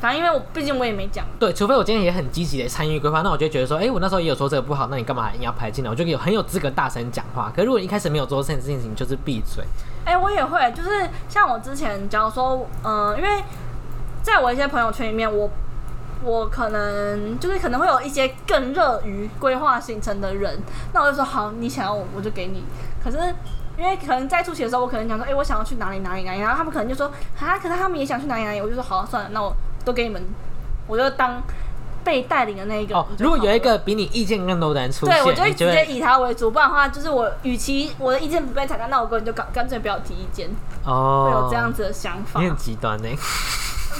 [0.00, 5.90] 反正因为我毕竟我也没讲，对，除非我今天也很积极的参与规划，那我就觉得说，哎、我那时候也有说这个不好，那你干嘛硬要排进来？
[5.90, 7.52] 我就有很有资格大声讲话。
[7.54, 9.64] 可是如果一开始没有做这件事情，就是闭嘴。
[10.04, 13.42] 哎、我也会，就是像我之前，假如说，嗯、因为
[14.22, 15.50] 在我一些朋友圈里面，我
[16.22, 20.60] 我可能就是可能会有一些更热于规划行程的人，
[20.92, 22.62] 那我就说好，你想要我我就给你。
[23.02, 23.16] 可是
[23.76, 27.06] 因为可能在出席的时候，我可能讲说，哎、我想要去哪里哪里哪里，然后他们可能就说，
[27.40, 29.54] 啊，可是他们也想去哪里哪里，我就说好、算了，那我
[29.88, 30.22] 都给你们，
[30.86, 31.42] 我就当
[32.04, 32.94] 被带领的那一个。
[32.94, 40.50] 哦，如果有一个比你意见更多的人出现，对，我就会直接以他为主，不然的话，就是我与其我的意见不被采纳，那我根本就干干脆不要提意见，
[40.84, 42.38] 哦会哦，有这样子的想法。
[42.40, 43.08] 你很极端呢。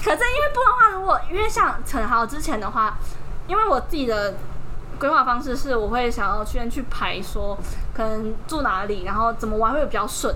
[0.04, 2.98] 可是因为不然的话，如果因为像陈豪之前的话，
[3.46, 4.34] 因为我自己的
[4.98, 7.58] 规划方式是，我会想要先去排说
[7.94, 10.34] 可能住哪里，然后怎么玩会比较顺，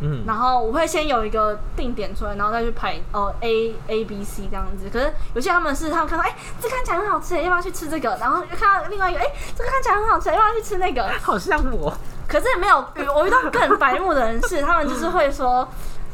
[0.00, 4.88] 嗯，然后我会先有一个定点出来，然后再去排哦 A A B C 这样子。
[4.92, 8.16] 可是有些他们是他们看到哎、这看起来很好吃，要不要去吃这个？
[8.20, 9.26] 然后又看到另外一个哎、
[9.56, 11.08] 这个看起来很好吃，要不要去吃那个？
[11.22, 11.92] 好像我。
[12.28, 12.76] 可是没有
[13.14, 15.66] 我遇到更白目的人是，他们就是会说，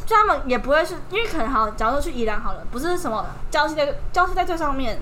[0.06, 4.96] 就他们也不会是因为可能好，假如说去宜兰好了，不是什么礁溪在礁溪在最上面，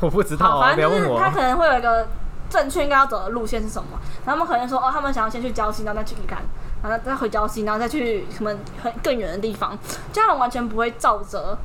[0.00, 2.08] 我不知道反正就是他可能会有一个
[2.50, 3.90] 正确应该要走的路线是什么，
[4.24, 6.42] 然后他们可能说哦，他们想要先去礁溪，然后再去宜兰，
[6.88, 8.50] 然后再回礁溪，然后再去什么
[8.82, 9.76] 很更远的地方，
[10.12, 11.58] 这样完全不会照着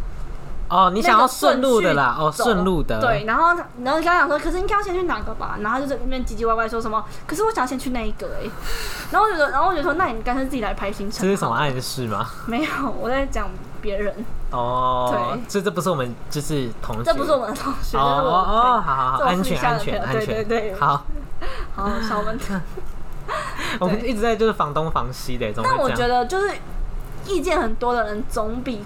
[0.70, 3.54] 哦，你想要顺路的啦，哦，顺路的，对，，然后
[3.84, 5.58] 然后跟他讲说，可是应该要先去哪个吧？
[5.60, 8.50] 然后就在那边唧唧歪歪说什么，可是我想先去那一个哎、
[9.12, 11.22] 然后我觉得，然后我就说，那你干脆自己来排行程。
[11.24, 11.54] 这是什么？
[11.54, 12.26] 暗示吗？
[12.46, 12.70] 没有，
[13.02, 13.50] 我在讲
[13.82, 14.16] 别人，
[14.52, 21.04] 哦，对这这不是我们就是同学，这不是我们的同学，哦哦好好好，安全安全安全对对，对好，
[21.76, 22.54] 好小问题。
[23.80, 25.90] 我们一直在就是防东防西的，但我？
[25.92, 26.54] 觉得就是
[27.28, 28.84] 意见很多的人，总比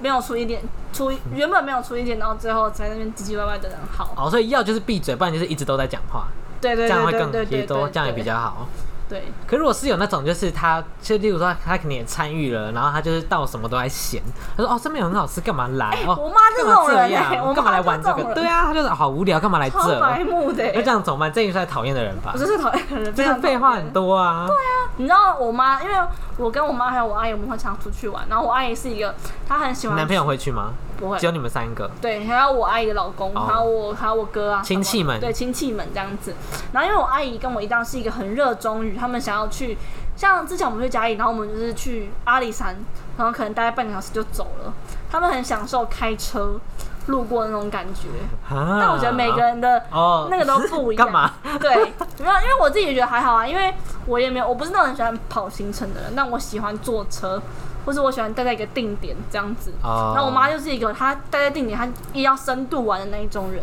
[0.00, 0.62] 没有出一点
[0.92, 4.14] 出原本没有出一点，然后最后在那边唧唧歪歪的人好。
[4.16, 6.26] 哦，所以要就是闭嘴，不然就是一直都在讲话，
[6.60, 8.68] 对对这样会对对对更也对对，都这样也比较好。
[9.08, 9.24] 对。
[9.46, 14.22] 可如果是有那种，就是他，就例如说他肯定也参与了，然后他就是到什么都在嫌，
[14.56, 15.96] 他说哦这边很好吃，干嘛来？
[16.06, 18.34] 我妈就干嘛这这种人干嘛来玩这个？
[18.34, 20.24] 对啊，他就是好无聊，干嘛来这白这？
[20.24, 21.32] 目的、那这欸，样怎么办？
[21.32, 22.38] 这也算讨厌的人吧我？
[22.38, 23.94] 就是讨厌的人，这个非常废话很。
[23.94, 24.44] 多啊。
[24.46, 25.94] 对啊，你知道我妈，因为
[26.36, 28.26] 我跟我妈还有我阿姨，我们会常出去玩。
[28.28, 29.14] 然后我阿姨是一个，
[29.48, 30.72] 她很喜欢你男朋友会去吗？
[31.04, 31.90] 不会只有你们三个。
[32.00, 36.34] 对，还有我阿姨的老公，哦还有我，还有我哥啊，亲戚们对亲戚们这样子。
[36.72, 39.76] 然后因为我阿姨跟我一样是一个很热衷于他们想要去，
[40.16, 42.76] 像之前我们去嘉义，然后我们就是去阿里山，
[43.16, 44.72] 然后可能待半个小时就走了。
[45.10, 46.58] 他们很享受开车
[47.06, 48.08] 路过的那种感觉，
[48.48, 51.06] 啊但我觉得每个人的哦那个都不一样。
[51.06, 51.30] 干嘛？
[51.60, 51.74] 对，
[52.18, 53.72] 没有，因为我自己也觉得还好啊，因为
[54.06, 57.40] 我也没有，我不是那种很喜欢跑行程的人，但我喜欢坐车，
[57.84, 59.72] 或是我喜欢待在一个定点这样子。
[59.82, 63.62] 哦然后我妈就是一个她待在定点，她也要深度玩的那一种人。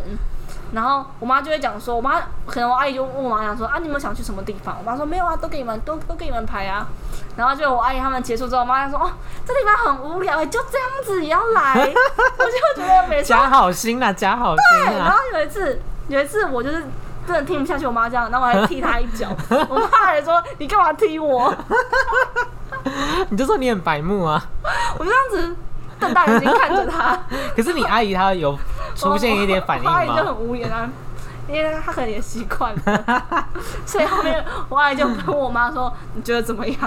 [0.72, 4.76] 然后我妈就会讲说，我妈可能我阿姨就问我妈讲说啊，你们想去什么地方？
[4.78, 6.86] 我妈说没有啊，都给你们都都给你们排啊。
[7.36, 9.10] 然后就我阿姨他们结束之后，我妈就说哦，
[9.46, 11.74] 这地方很无聊、哎，就这样子也要来。
[11.84, 15.38] 我就觉得每次假好心啦，假好心然啊后！
[15.38, 16.86] 有一次，有一次我就是
[17.26, 19.28] 真的听不下去我妈这样，然后我还踢她一脚。
[19.68, 21.54] 我妈还说：“你干嘛踢我
[23.30, 24.44] 你就说你很白目啊。？”
[24.98, 25.56] 我就这样子
[25.98, 27.18] 瞪大眼睛看着他，
[27.56, 28.58] 可是你阿姨她有
[28.94, 30.34] 出现一点反应我阿姨就很？
[30.36, 30.88] 无言啊。
[31.48, 33.24] 因为她可能也习惯了，
[33.84, 36.78] 所以后面我阿姨就跟我妈说：“你觉得怎么样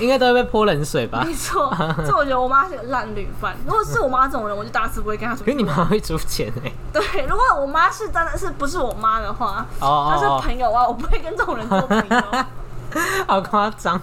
[0.00, 1.22] 应该都会被泼冷水？”吧？
[1.24, 3.54] 没错，所以我觉得我妈是个烂女犯。
[3.66, 5.62] 如果是我妈这种人，我就打死不会跟她出可是你。
[5.62, 12.44] 妈会出钱哎、对，如果我妈是真的是不是我妈的话，她是朋友啊，我不会跟这种人做朋友，哦，
[13.26, 14.00] 好夸张。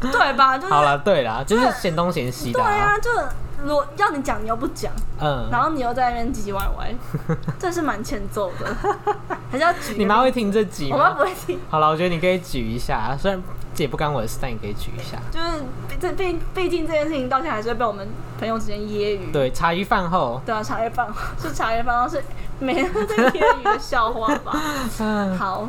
[0.00, 0.58] 对吧？
[0.58, 3.10] 就是好了，对啦，就是嫌东嫌西的、对啊，就
[3.64, 6.94] 如果要你讲，你又不讲，嗯，然后你又在那边唧唧歪歪，
[7.58, 8.76] 这是蛮欠揍的。
[9.50, 9.98] 还是要举个？
[9.98, 11.16] 你妈会听这集我妈吗？
[11.16, 13.42] 不会听，好了，我觉得你可以举一下，虽然
[13.74, 15.16] 这也不干我的事，但你可以举一下。
[15.30, 15.64] 就是
[15.98, 18.06] 这毕毕竟这件事情到现在还是会被我们
[18.38, 19.32] 朋友之间揶揄。
[19.32, 21.08] 对，茶余饭后，对啊，茶叶饭
[21.40, 22.22] 是茶叶饭，是
[22.58, 24.52] 每天都在揶揄的笑话吧？
[25.00, 25.68] 嗯，好，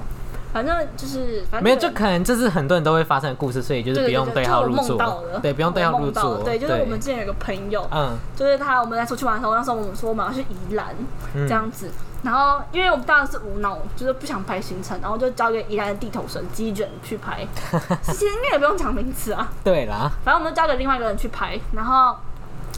[0.54, 8.18] 反正就是反正没有，就可能这是很多人都会发生的故事，所以就是不用对号入就梦到的，座对，不用对号入座，我梦到的对，就是我们之前有个朋友，嗯。
[8.36, 10.88] 就是他，我们在出去玩的时候，那时候我们说我们要去宜兰、
[11.34, 11.90] 嗯这样子，
[12.24, 17.46] 然后因为我们当然是无脑，就是不想排行程，然后就交给宜兰的地头蛇鸡卷去拍，
[18.04, 22.16] 其实应该也不用讲名字啊，对啦，反正我们就交给另外一个人去拍，然后。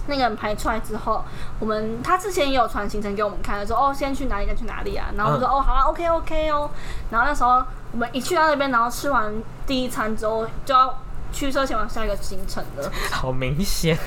[0.10, 1.24] 那个人排出来之后，
[1.60, 6.70] 我们他之前也有传行程给我们看，说哦先去哪里再去哪里啊，然后我们说、哦好啊 OK OK 哦，
[7.12, 9.34] 然后那时候我们一去到那边，然后吃完
[9.66, 10.93] 第一餐之后就要
[11.32, 13.97] 驱车前往下一个行程了，好明显，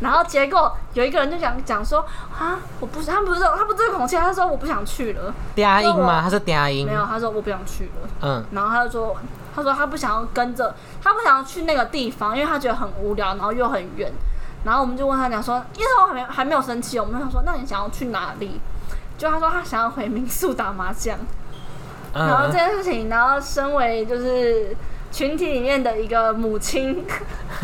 [0.00, 2.04] 然后结果有一个人就讲讲说
[2.36, 6.20] 啊，我不是，他不是他不是这个口气，他说我不想去了，嗲音吗？
[6.22, 6.86] 他是嗲音。
[6.86, 9.16] 没，有，他说我不想去了，嗯，然后他就说
[9.54, 14.12] 他说他不想要跟着，他不想要去那个地方，因为他觉得很无聊，然后又很远，
[14.68, 18.60] 然后我们就问他讲说，因为我还没还没有生气，我们就想说那你想要去哪里？
[19.16, 21.16] 就他说他想要回民宿打麻将，
[22.12, 24.76] 然后这嗯，件事情，然后身为就是
[25.10, 27.02] 群体里面的一个母亲，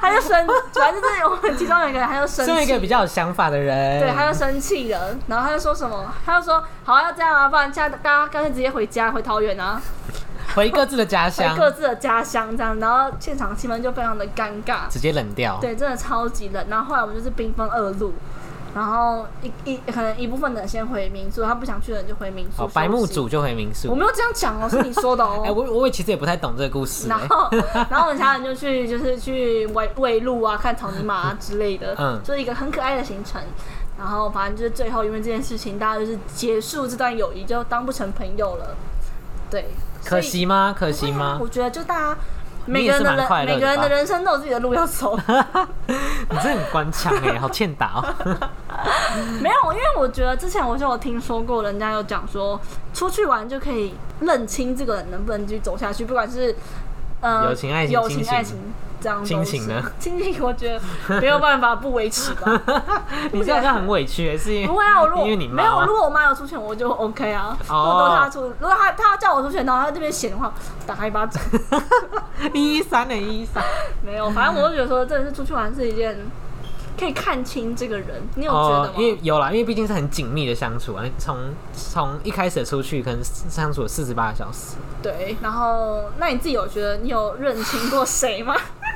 [0.00, 6.12] 他就生，主要就是我们其中有一个人，他就生气，身为一个比较有想法的人，对，他就生气了，然后他就说什么？
[6.26, 9.80] 他就说好要这样啊，不然现在大家干脆直接回家，回桃园啊，
[10.54, 16.66] 回各自的家回乡，各自的家乡这样，然后现场气氛就非常的尴尬，直接冷掉，对，真的超级冷。
[16.68, 18.12] 然后后来我们就是兵分二路，
[18.74, 22.62] 然后一一可能一部分人先回民宿，他不想去的人就回民宿。
[22.64, 23.98] 哦，白木组就回民宿我宿。
[24.00, 25.42] 没有这样讲哦，是你说的哦。
[25.46, 27.48] 哎、我我也其实也不太懂这个故事、哎然后，
[27.90, 33.40] 然后我们其他人就去，就是去喂喂鹿啊，看草泥马啊之类的，嗯就是一个很可爱的行程。
[33.96, 38.76] 然后反正就是最后因为这件事情，大家就是结束这段友谊，就当不成朋友了。
[39.48, 39.68] 对，
[40.04, 40.74] 可惜吗？
[40.78, 41.38] 可惜吗？
[41.40, 42.16] 我觉得就大家
[42.66, 43.88] 每个人的人每个人的？
[43.88, 45.18] 人生都有自己的路要走。
[45.86, 48.14] 你真的很官腔哎， 好欠打哦。
[49.40, 52.60] 没有，因为我觉得之前我就有听说过，人家有讲说，
[52.92, 56.54] 出去玩就可以认清这个人能不能继续走下去，不管是
[57.20, 58.56] 呃友情爱情友情爱情
[59.04, 59.28] 这样都是。
[59.28, 59.82] 亲情呢？
[60.00, 62.60] 亲情我觉得没有办法不维持吧。
[63.32, 67.56] 你这样就很委屈欸，是因为不会啊，我如果因为你妈没有，啊如果我妈要出钱，我就 OK 啊。
[67.68, 70.50] 如哦果都他出，如果她她要叫我出钱，然后他这边闲的话，
[70.86, 71.42] 打她一巴掌。
[72.54, 73.62] 一一三的一三。
[74.02, 76.16] 没有，反正我就觉得说，真的是出去玩是一件
[76.98, 78.90] 可以看清这个人，你有觉得吗？
[78.94, 81.36] 哦因为有啦，因为毕竟是很紧密的相处啊，从
[81.72, 88.54] 从一开始出去可能相处了四十八个小时，对，然后那你自己有觉得你有认清过谁吗？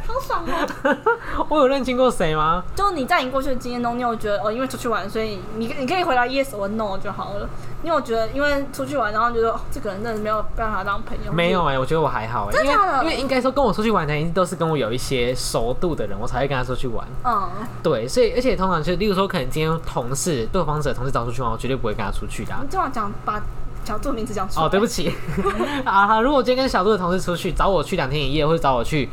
[0.09, 1.47] 好爽哦！
[1.51, 2.65] 我有认清过谁吗？
[2.75, 7.49] 就你在你过去的经验中，你有觉得哦，因为出去玩，所以你你可以回答 yes or no 就好了。
[7.83, 11.33] 你有觉得因为出去玩，然后觉得、哦、这个人真的没有办法当朋友？
[11.33, 17.07] 没有哎、我觉得我还好哎、因为因为应该说跟我出去玩的人都是跟我有一些熟度的人，我才会跟他出去玩。
[17.25, 17.49] 嗯，
[17.83, 23.41] 对，所以而且通常就例如说，可能今天同事对方者同事找出去玩，我绝对不会跟他出去的啊、你这样讲把
[23.85, 24.67] 小杜名字讲出来。
[24.67, 25.15] 哦，对不起
[25.85, 29.09] 啊，好如果今天跟小杜的同事出去，找我去两天一夜，或者找我去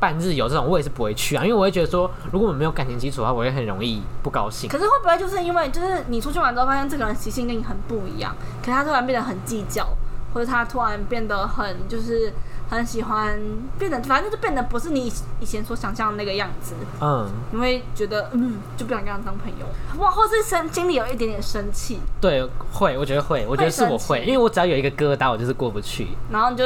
[0.00, 4.68] 半日游这种，我也是不会去啊，因为我会觉得说，如果我们没有感情基础的话，我也很容易不高兴。
[4.70, 9.88] 可是会不会就是因为就是你出去玩之后发现这个人习性跟你很不一样，可是他突然变得很计较，
[10.32, 12.32] 或者他突然变得很就是
[12.70, 13.40] 很喜欢
[13.78, 15.10] 变得反正就是变得不是你
[15.40, 19.66] 以前所想象的那个样子，嗯，你会觉得嗯就不想跟他当朋友，
[19.98, 26.08] 哇，或是生心里有一点点生气，对，会，我觉得会，我觉得是我会因为我只要有一个疙瘩，我就是过不去。
[26.30, 26.64] 然后你就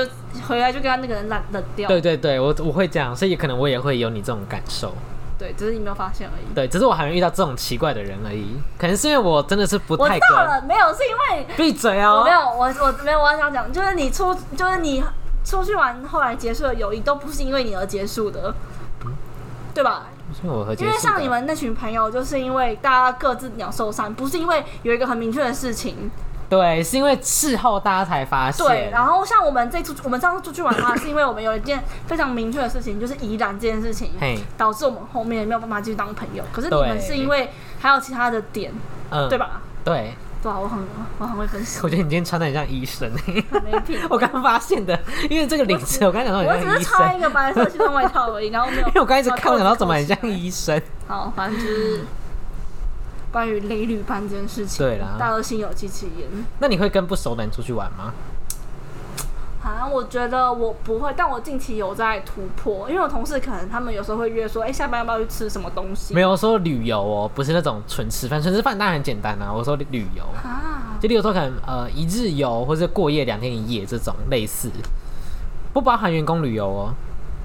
[0.48, 4.92] 回来就跟他那个人冷冷掉，对对对，我我会这样，所以可能我也会有你这种感受。
[5.38, 6.54] 对，只是你没有发现而已。
[6.54, 12.18] 对，只是我还没遇到这种奇怪的人而已，可能是因为我真的是不太我到了，没有是因为闭嘴哦！
[12.20, 15.02] 我没有，我我没有，我想讲，就是你出，就是你
[15.44, 18.54] 出去玩，后来结束的友谊都不是因为你而结束的，
[19.74, 20.06] 对吧？
[20.42, 26.10] 因为我和因为像你们那群朋友，就是因为大家各自鸟兽散，不是因为有一个很明确的事情。
[26.48, 28.66] 对，是因为事后大家才发现。
[28.66, 34.10] 对，然后像我们这次我们上次出去玩的话，是因为我们有一件非常明确的事情，就是宜兰这件事情，
[34.56, 36.44] 导致我们后面没有办法继续当朋友。
[36.52, 38.72] 可是你们是因为还有其他的点，
[39.10, 39.38] 嗯，对？
[39.38, 39.62] 吧？
[39.82, 40.78] 对，对啊，我很
[41.18, 43.08] 我很会分析，我觉得你今天穿的很像医生，
[43.48, 43.96] 很没品。
[44.10, 44.98] 我刚发现的，
[45.30, 48.86] 因为这个领子，我刚才讲到我只是很像医生，穿一个白色西装外套而已，然后没有。
[48.88, 50.46] 因为我刚一直看，我想到怎么很像衣。
[50.46, 50.82] 医生。
[51.06, 52.00] 好，反正就是
[53.30, 54.84] 关于雷旅班这件事情。
[54.84, 56.28] 对啦大家都心有戚戚焉。
[56.58, 58.12] 那你会跟不熟的人出去玩吗？
[59.62, 66.12] 好像我觉得我不会，但我近期有在突破，因为我同事可能他们有时候会约说，哎、下班要不要去吃什么东西？
[66.12, 69.52] 没有说旅游哦，不是那种纯吃饭，纯吃饭当然很简单啊。
[69.52, 74.68] 我说旅游，啊，就例如说可能呃一日游或者过夜两天一夜这种类似，
[75.72, 76.94] 不包含员工旅游哦。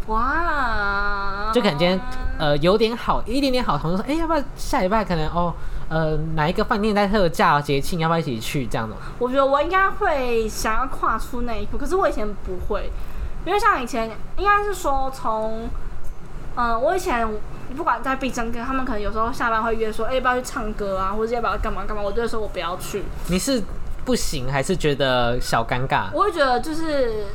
[0.08, 2.00] 哇，就可能今天
[2.40, 5.54] 呃有点好一点点好，同事说，哎、要不要下礼拜可能哦
[5.90, 8.96] 呃哪一个饭店在特价节庆，要不要一起去这样的？
[9.20, 12.92] 我觉得我应该会想要跨出那一步，可是我以前不会，
[13.46, 15.70] 因为像以前应该是说从，
[16.56, 17.28] 嗯、我以前
[17.76, 23.62] 不管在必争跟他们可能有时候下班会约说，哎、要不要去唱歌啊，或者要不要干嘛干嘛，我就会说我不要去，你是
[24.04, 26.06] 不行还是觉得小尴尬？
[26.14, 27.26] 我会觉得就是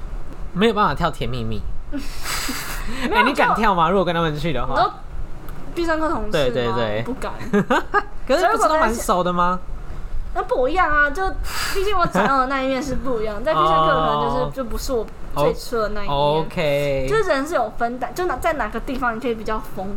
[0.52, 1.60] 没有办法跳甜蜜蜜？
[3.12, 3.88] 哎、有你敢跳吗？
[3.90, 4.74] 如果跟他们去的话，
[5.74, 7.02] 必胜客同事对对吗对。
[7.02, 7.32] 不敢，
[8.26, 9.58] 可是不是都蛮熟的吗？
[10.34, 11.28] 那不一样啊，就
[11.74, 15.06] 毕竟我展露的那一面是不一样， 在必胜客可能就是、哦就不是我
[15.36, 16.16] 最初的那一面。
[16.16, 19.88] OK，就是人是有分的，就哪在哪个地方你可以比较疯，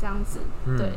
[0.00, 0.76] 这样子，嗯。
[0.76, 0.92] 对。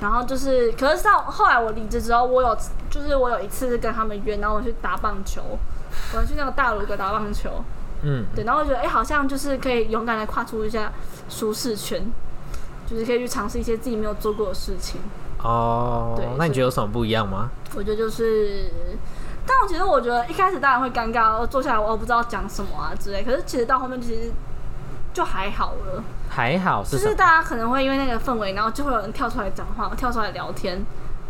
[0.00, 2.56] 然后就是，可是到后来我离职之后，我有
[2.90, 5.40] 就是我有一次是跟他们约，然后我去打棒球，
[6.16, 7.62] 我去那个大鲁阁打棒球，
[8.02, 10.90] 嗯，对，然后我觉得哎、好像就是可以勇敢的跨出一下
[11.28, 12.04] 舒适圈，
[12.86, 15.00] 就是可以去尝试一些自己没有做过的事情。
[15.42, 17.50] 哦对，那你觉得有什么不一样吗？
[17.74, 18.70] 我觉得就是，
[19.46, 24.30] 但我其实我觉得一开始当然会尴尬，我坐下来我不知道讲什么啊之类，可是其实到后面其实
[25.12, 26.04] 就还好了。
[26.28, 26.96] 还好是？
[26.96, 30.80] 就是大家可能会因为那个氛围，然后就会有人跳出来讲话，跳出来聊天，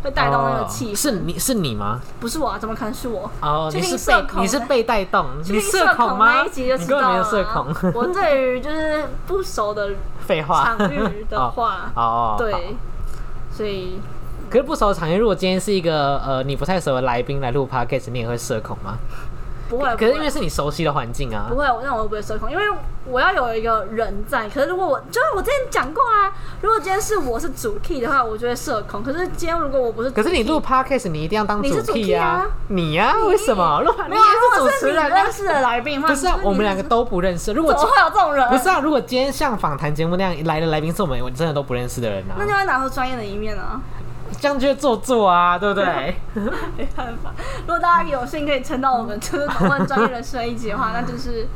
[0.03, 0.91] 会带动那个气氛。
[0.91, 1.99] 哦是你是你吗？
[2.19, 2.57] 不是我啊？
[2.59, 3.29] 怎么可能是我？
[3.41, 6.33] 哦，你是被你是被带动，你社恐吗？
[6.41, 7.91] 那一集就你根本没有知道了、社恐。
[7.95, 9.89] 我对于就是不熟的
[10.27, 10.75] 废话。
[10.77, 12.75] 场域的话， 哦，对，
[13.51, 13.99] 所以
[14.49, 18.97] 可是不熟的场域，如果今天是一个呃你不太熟的来宾来录 podcast，你也会社恐吗？
[19.77, 21.55] 不会，可是因为是你熟悉的环境啊不。
[21.55, 22.63] 会，那我不会社恐，因为
[23.05, 24.47] 我要有一个人在。
[24.49, 29.03] 可是如果我就是我之前讲过啊，如果今天是我是主 key 的话，我就会社恐。
[29.03, 33.81] 可是今天如果我不是主可是你录 podcast，你一定要当主 key 啊你呀、为什么？
[33.81, 35.09] 录没有是你也是主持人、啊。
[35.09, 37.51] 认识的来宾的话，不是啊我们两个都不认识。
[37.53, 38.47] 如果怎么会有这种人？
[38.49, 43.81] 不是啊，如果今天像访谈节目那样来的来宾是我们我真的都不认识的人啊，那就会拿出专业的一面啊，
[44.39, 46.15] 这样就会做作啊，对不对？
[46.77, 47.31] 没办法。
[47.61, 51.47] 如果大家有幸可以撑到我们就是访问专业人士的一集的话，那就是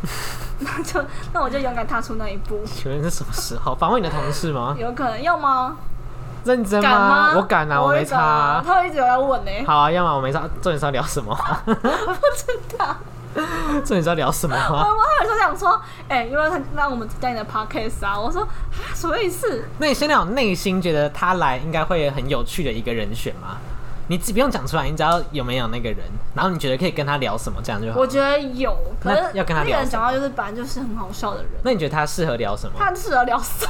[0.60, 1.04] 那就
[1.34, 2.62] 那我就勇敢踏出那一步。
[2.66, 3.76] 请问是什么时候？
[3.76, 4.76] 访问你的同事吗？
[4.80, 5.78] 有可能要吗？
[6.46, 7.34] 认真敢吗？
[7.36, 8.64] 我敢啊，我没差啊。
[8.66, 10.42] 他会一直有在问呢、好啊，要么我没差。
[10.62, 11.36] 重点是要聊什么？
[11.66, 12.96] 不知道。
[13.36, 14.88] 重点是要聊什么我啊？
[14.88, 18.50] 我还有时候想说，哎、因为他让我们在你的 podcast 啊，我说啊
[18.96, 19.64] 什么意思？
[19.78, 23.58] 那你现在有内心觉得他来应该会很有趣的一个人选吗？
[24.10, 26.00] 你只不用讲出来，你只要有没有那个人，
[26.34, 28.00] 然后你觉得可以跟他聊什么，这样就好。
[28.00, 28.74] 我觉得有，
[29.04, 32.74] 可是那要跟他那个聊什么人讲话就是本来就是很好笑的人，那你觉得他适合聊什么？
[32.80, 33.68] 他很适合聊色，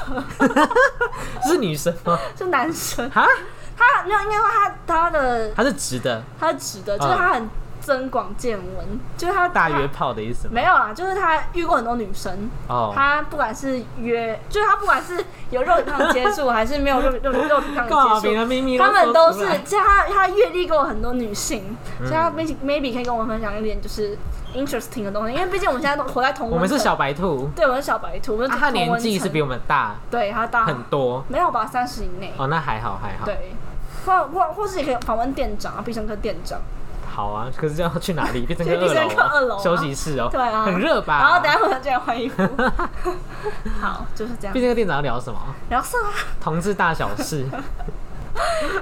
[1.49, 2.19] 是女生吗？
[2.37, 3.09] 是男生。
[3.09, 3.27] 哈，
[3.75, 7.49] 他没有，应该说他他的他是直的，他是直的，就是他很
[7.87, 10.51] 增广见闻，就是他大约炮的意思吗？
[10.53, 18.77] 没有啦，就是他遇过很多女生，哦，他不管是约，就是他不管是有肉体上的接触，还是没有肉肉肉体上的接触。
[18.77, 24.17] 他们都是，就他他阅历过很多女性，所以他嗯 maybe maybe 可以跟我们分享一点就是
[24.53, 29.95] interesting 的东西，因为毕竟我们现在都活在同我们是小，白兔，对，我们是小白兔，我们啊，他年纪是比我们大。
[30.11, 31.23] 对他大很多。
[31.29, 33.25] 没有吧，三十以内，哦，那还好还好。
[33.25, 33.55] 对，
[34.05, 36.59] 或或或是也可以访问店长啊，必胜客店长，
[37.17, 38.41] 好啊，可是这样去哪里？
[38.45, 41.17] 变成二楼休息室哦，对啊，很热吧？
[41.19, 42.43] 然后等下我们进来换衣服，
[43.81, 45.39] 好，就是这样毕，竟那个店长要聊什么？
[45.71, 46.13] 聊色啊。
[46.39, 47.43] 同志大小事。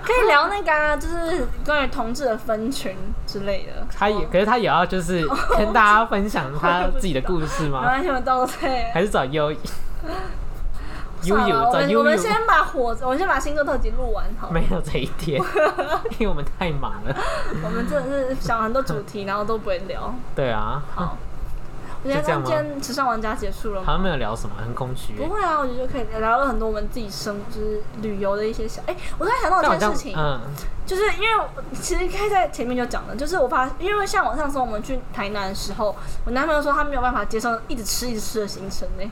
[0.03, 2.93] 可以聊那个啊，就是关于同志的分群
[3.25, 3.87] 之类的。
[3.97, 5.25] 他也，可是他也要就是
[5.57, 7.79] 跟大家分享他自己的故事吗？
[7.79, 8.91] 没关系，我都对。
[8.93, 9.23] 还是找
[11.25, 12.17] 悠悠算了，悠我们我？
[12.17, 14.53] 们先把火，我们先把星座特辑录完好了。
[14.53, 15.41] 没有这一天，
[16.19, 17.15] 因为我们太忙了。
[17.63, 20.13] 我们真的是想很多主题，然后都不会聊。
[20.35, 21.17] 对啊，好，
[22.03, 25.23] 我觉得今天时尚玩家结束了吗好像没有聊什么，很空虚欸。
[25.23, 28.81] 不会啊，我觉得就可以聊了很多我们自己生就是旅游的一些小。
[28.85, 30.39] 哎、我突然想到一件事情，嗯，
[30.85, 35.95] 就是因为我其实开在前面就讲了，就是我发，因为像我上次我们去台南的时候，
[36.25, 39.11] 我男朋友说他没有办法接受一直吃一直吃的行程呢、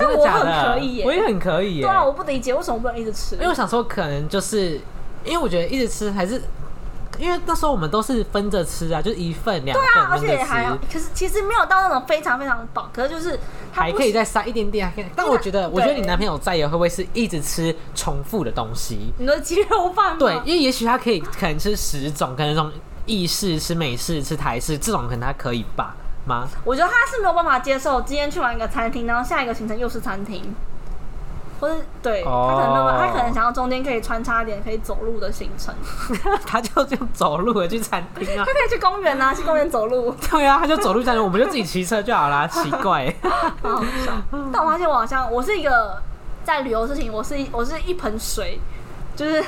[0.00, 0.74] 真的但我很假的？
[0.74, 1.82] 可以耶、我也很可以耶。
[1.82, 3.36] 对啊，我不理解为什么不能一直吃。
[3.36, 4.80] 因为我想说，可能就是
[5.24, 6.42] 因为我觉得一直吃还是。
[7.18, 13.38] 因为那时候我们都是分着吃啊，就是一份两份对啊，而且还可是其实没有到那种非常非常饱，可是就是
[13.72, 14.90] 还可以再塞一点点。
[15.14, 19.12] 但我觉得，我觉得你男朋友在也会不会是一直吃重复的东西？
[19.18, 20.16] 你的鸡肉饭吗？
[20.18, 22.72] 对，因为也许他可以可能吃十种，可能那种
[23.04, 25.94] 意式、吃美式、吃台式这种，可能他可以吧？
[26.26, 26.48] 吗？
[26.64, 30.54] 我觉得他是没有办法接受今天去完一个餐厅，然后下一个行程又是餐厅，
[31.60, 35.74] 或是对、哦他可能那么，他可能想要中间可以穿插一点可以走路的行程，
[36.46, 38.52] 他就就走路的去餐厅啊他。
[38.52, 42.46] 可以去公园啊，去公园走路，对啊，他就走路餐厅，我们就自己骑车就好啦。
[42.48, 43.14] 奇怪，
[43.62, 44.12] 好好笑。
[44.52, 46.00] 但我发现我好像我是一个
[46.44, 48.58] 在旅游的事情，我是一我是一盆水，
[49.16, 49.44] 就是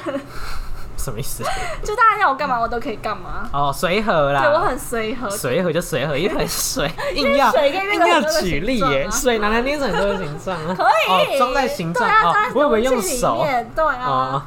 [0.96, 1.42] 什么意思？
[1.82, 4.42] 就大家要我干嘛我都可以干嘛，哦，随和啦。
[4.42, 14.42] 对我很随和，随和就随和，一盆水， 硬要硬要举例耶，水拿来捏成很多的形状啊， 可以哦，装在形状对啊，我以为用手面对啊哦，，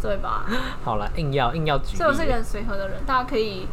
[0.00, 0.44] 对吧？
[0.84, 3.68] 好了，硬要硬要举例所以我是一个很随和的人，大家可以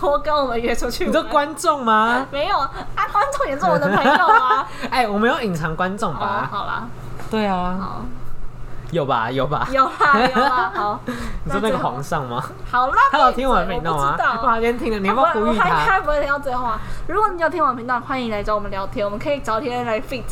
[0.00, 1.10] 多跟我们约出去玩。
[1.10, 2.26] 你说观众吗？
[2.30, 2.70] 没有啊，
[3.12, 4.66] 观众也是我的朋友啊。
[4.90, 6.48] 哎，我们要隐藏观众哦，吧？
[6.50, 6.86] 好啦，
[7.30, 8.02] 对啊，好，
[8.92, 9.68] 有吧有吧？
[9.70, 9.92] 有啊
[10.34, 11.00] 有啊，好。
[11.44, 12.42] 你说那个皇上吗？
[12.70, 14.16] 好啦，他有听我的频道吗？
[14.18, 15.64] 我今天听了，你要不要呼吁他？
[15.76, 16.80] 还不会听到最后啊！
[17.06, 20.22] 如果你有听我的频道，欢迎来找我们聊天，我们可以找天来 fit。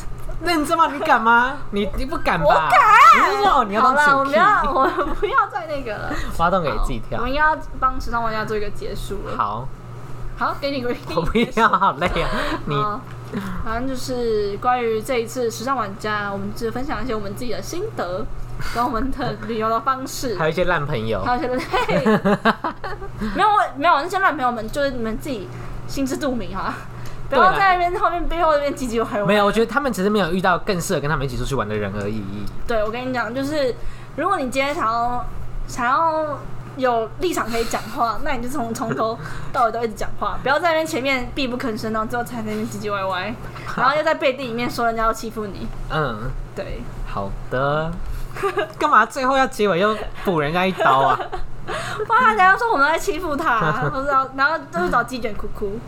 [0.43, 0.89] 认真吗？
[0.93, 1.55] 你敢吗？
[1.71, 2.47] 你你不敢吧？
[2.47, 6.13] 我敢你是说哦，你要当主我们要，我们不要再那个了。
[6.39, 7.33] 挖洞给自己跳我们。
[7.33, 9.37] 要帮时尚玩家做一个结束了。
[9.37, 9.69] 好，
[10.39, 12.29] 好，给你个我不要，好累啊！
[12.67, 13.01] 你好，
[13.65, 18.25] 反正就是关于这一次时尚玩家，我们只分享一些我们自己的心得，
[18.75, 22.05] 跟我们的旅游的方式还，有一些烂朋友，还有一些嘿，
[23.35, 25.49] 没有我没有那些烂朋友们，就是你们自己
[25.87, 26.75] 心知肚明哈，
[27.29, 29.27] 不对啦要在那边后面背后那边唧唧歪歪。
[29.27, 32.23] 没有，我觉得他们只是没有遇到更适合跟他们一起出去玩的人而已。
[32.67, 33.75] 对，我跟你讲，就是
[34.17, 35.25] 如果你今天想要
[35.67, 36.39] 想要
[36.77, 39.19] 有立场可以讲话，那你就从从头
[39.53, 43.35] 到尾都一直讲话， 不要在那边前面闭不吭声，然后最后才在那边唧唧歪歪，
[43.77, 45.67] 然后又在背地里面说人家要欺负你。
[45.91, 47.91] 嗯，对，好的。
[48.78, 51.18] 干嘛最后要结尾又补人家一刀啊？
[52.07, 55.78] 不然人家说我们在欺负他、不知道，然后就是找鸡卷哭哭。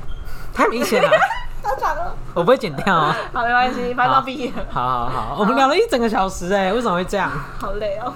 [0.52, 1.08] 太明显了，
[1.62, 2.12] 太惨了。
[2.34, 3.14] 我不会剪掉啊。
[3.32, 7.30] 好，没关系，反正要毕业了，好好好，我们聊了一整个小时哎，为什么会这样？
[7.60, 8.12] 好累哦。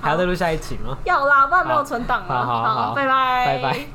[0.00, 0.96] 还要再录下一集吗？
[1.04, 2.46] 要啦，不然没有存档了。
[2.46, 3.86] 好好好拜拜，拜拜。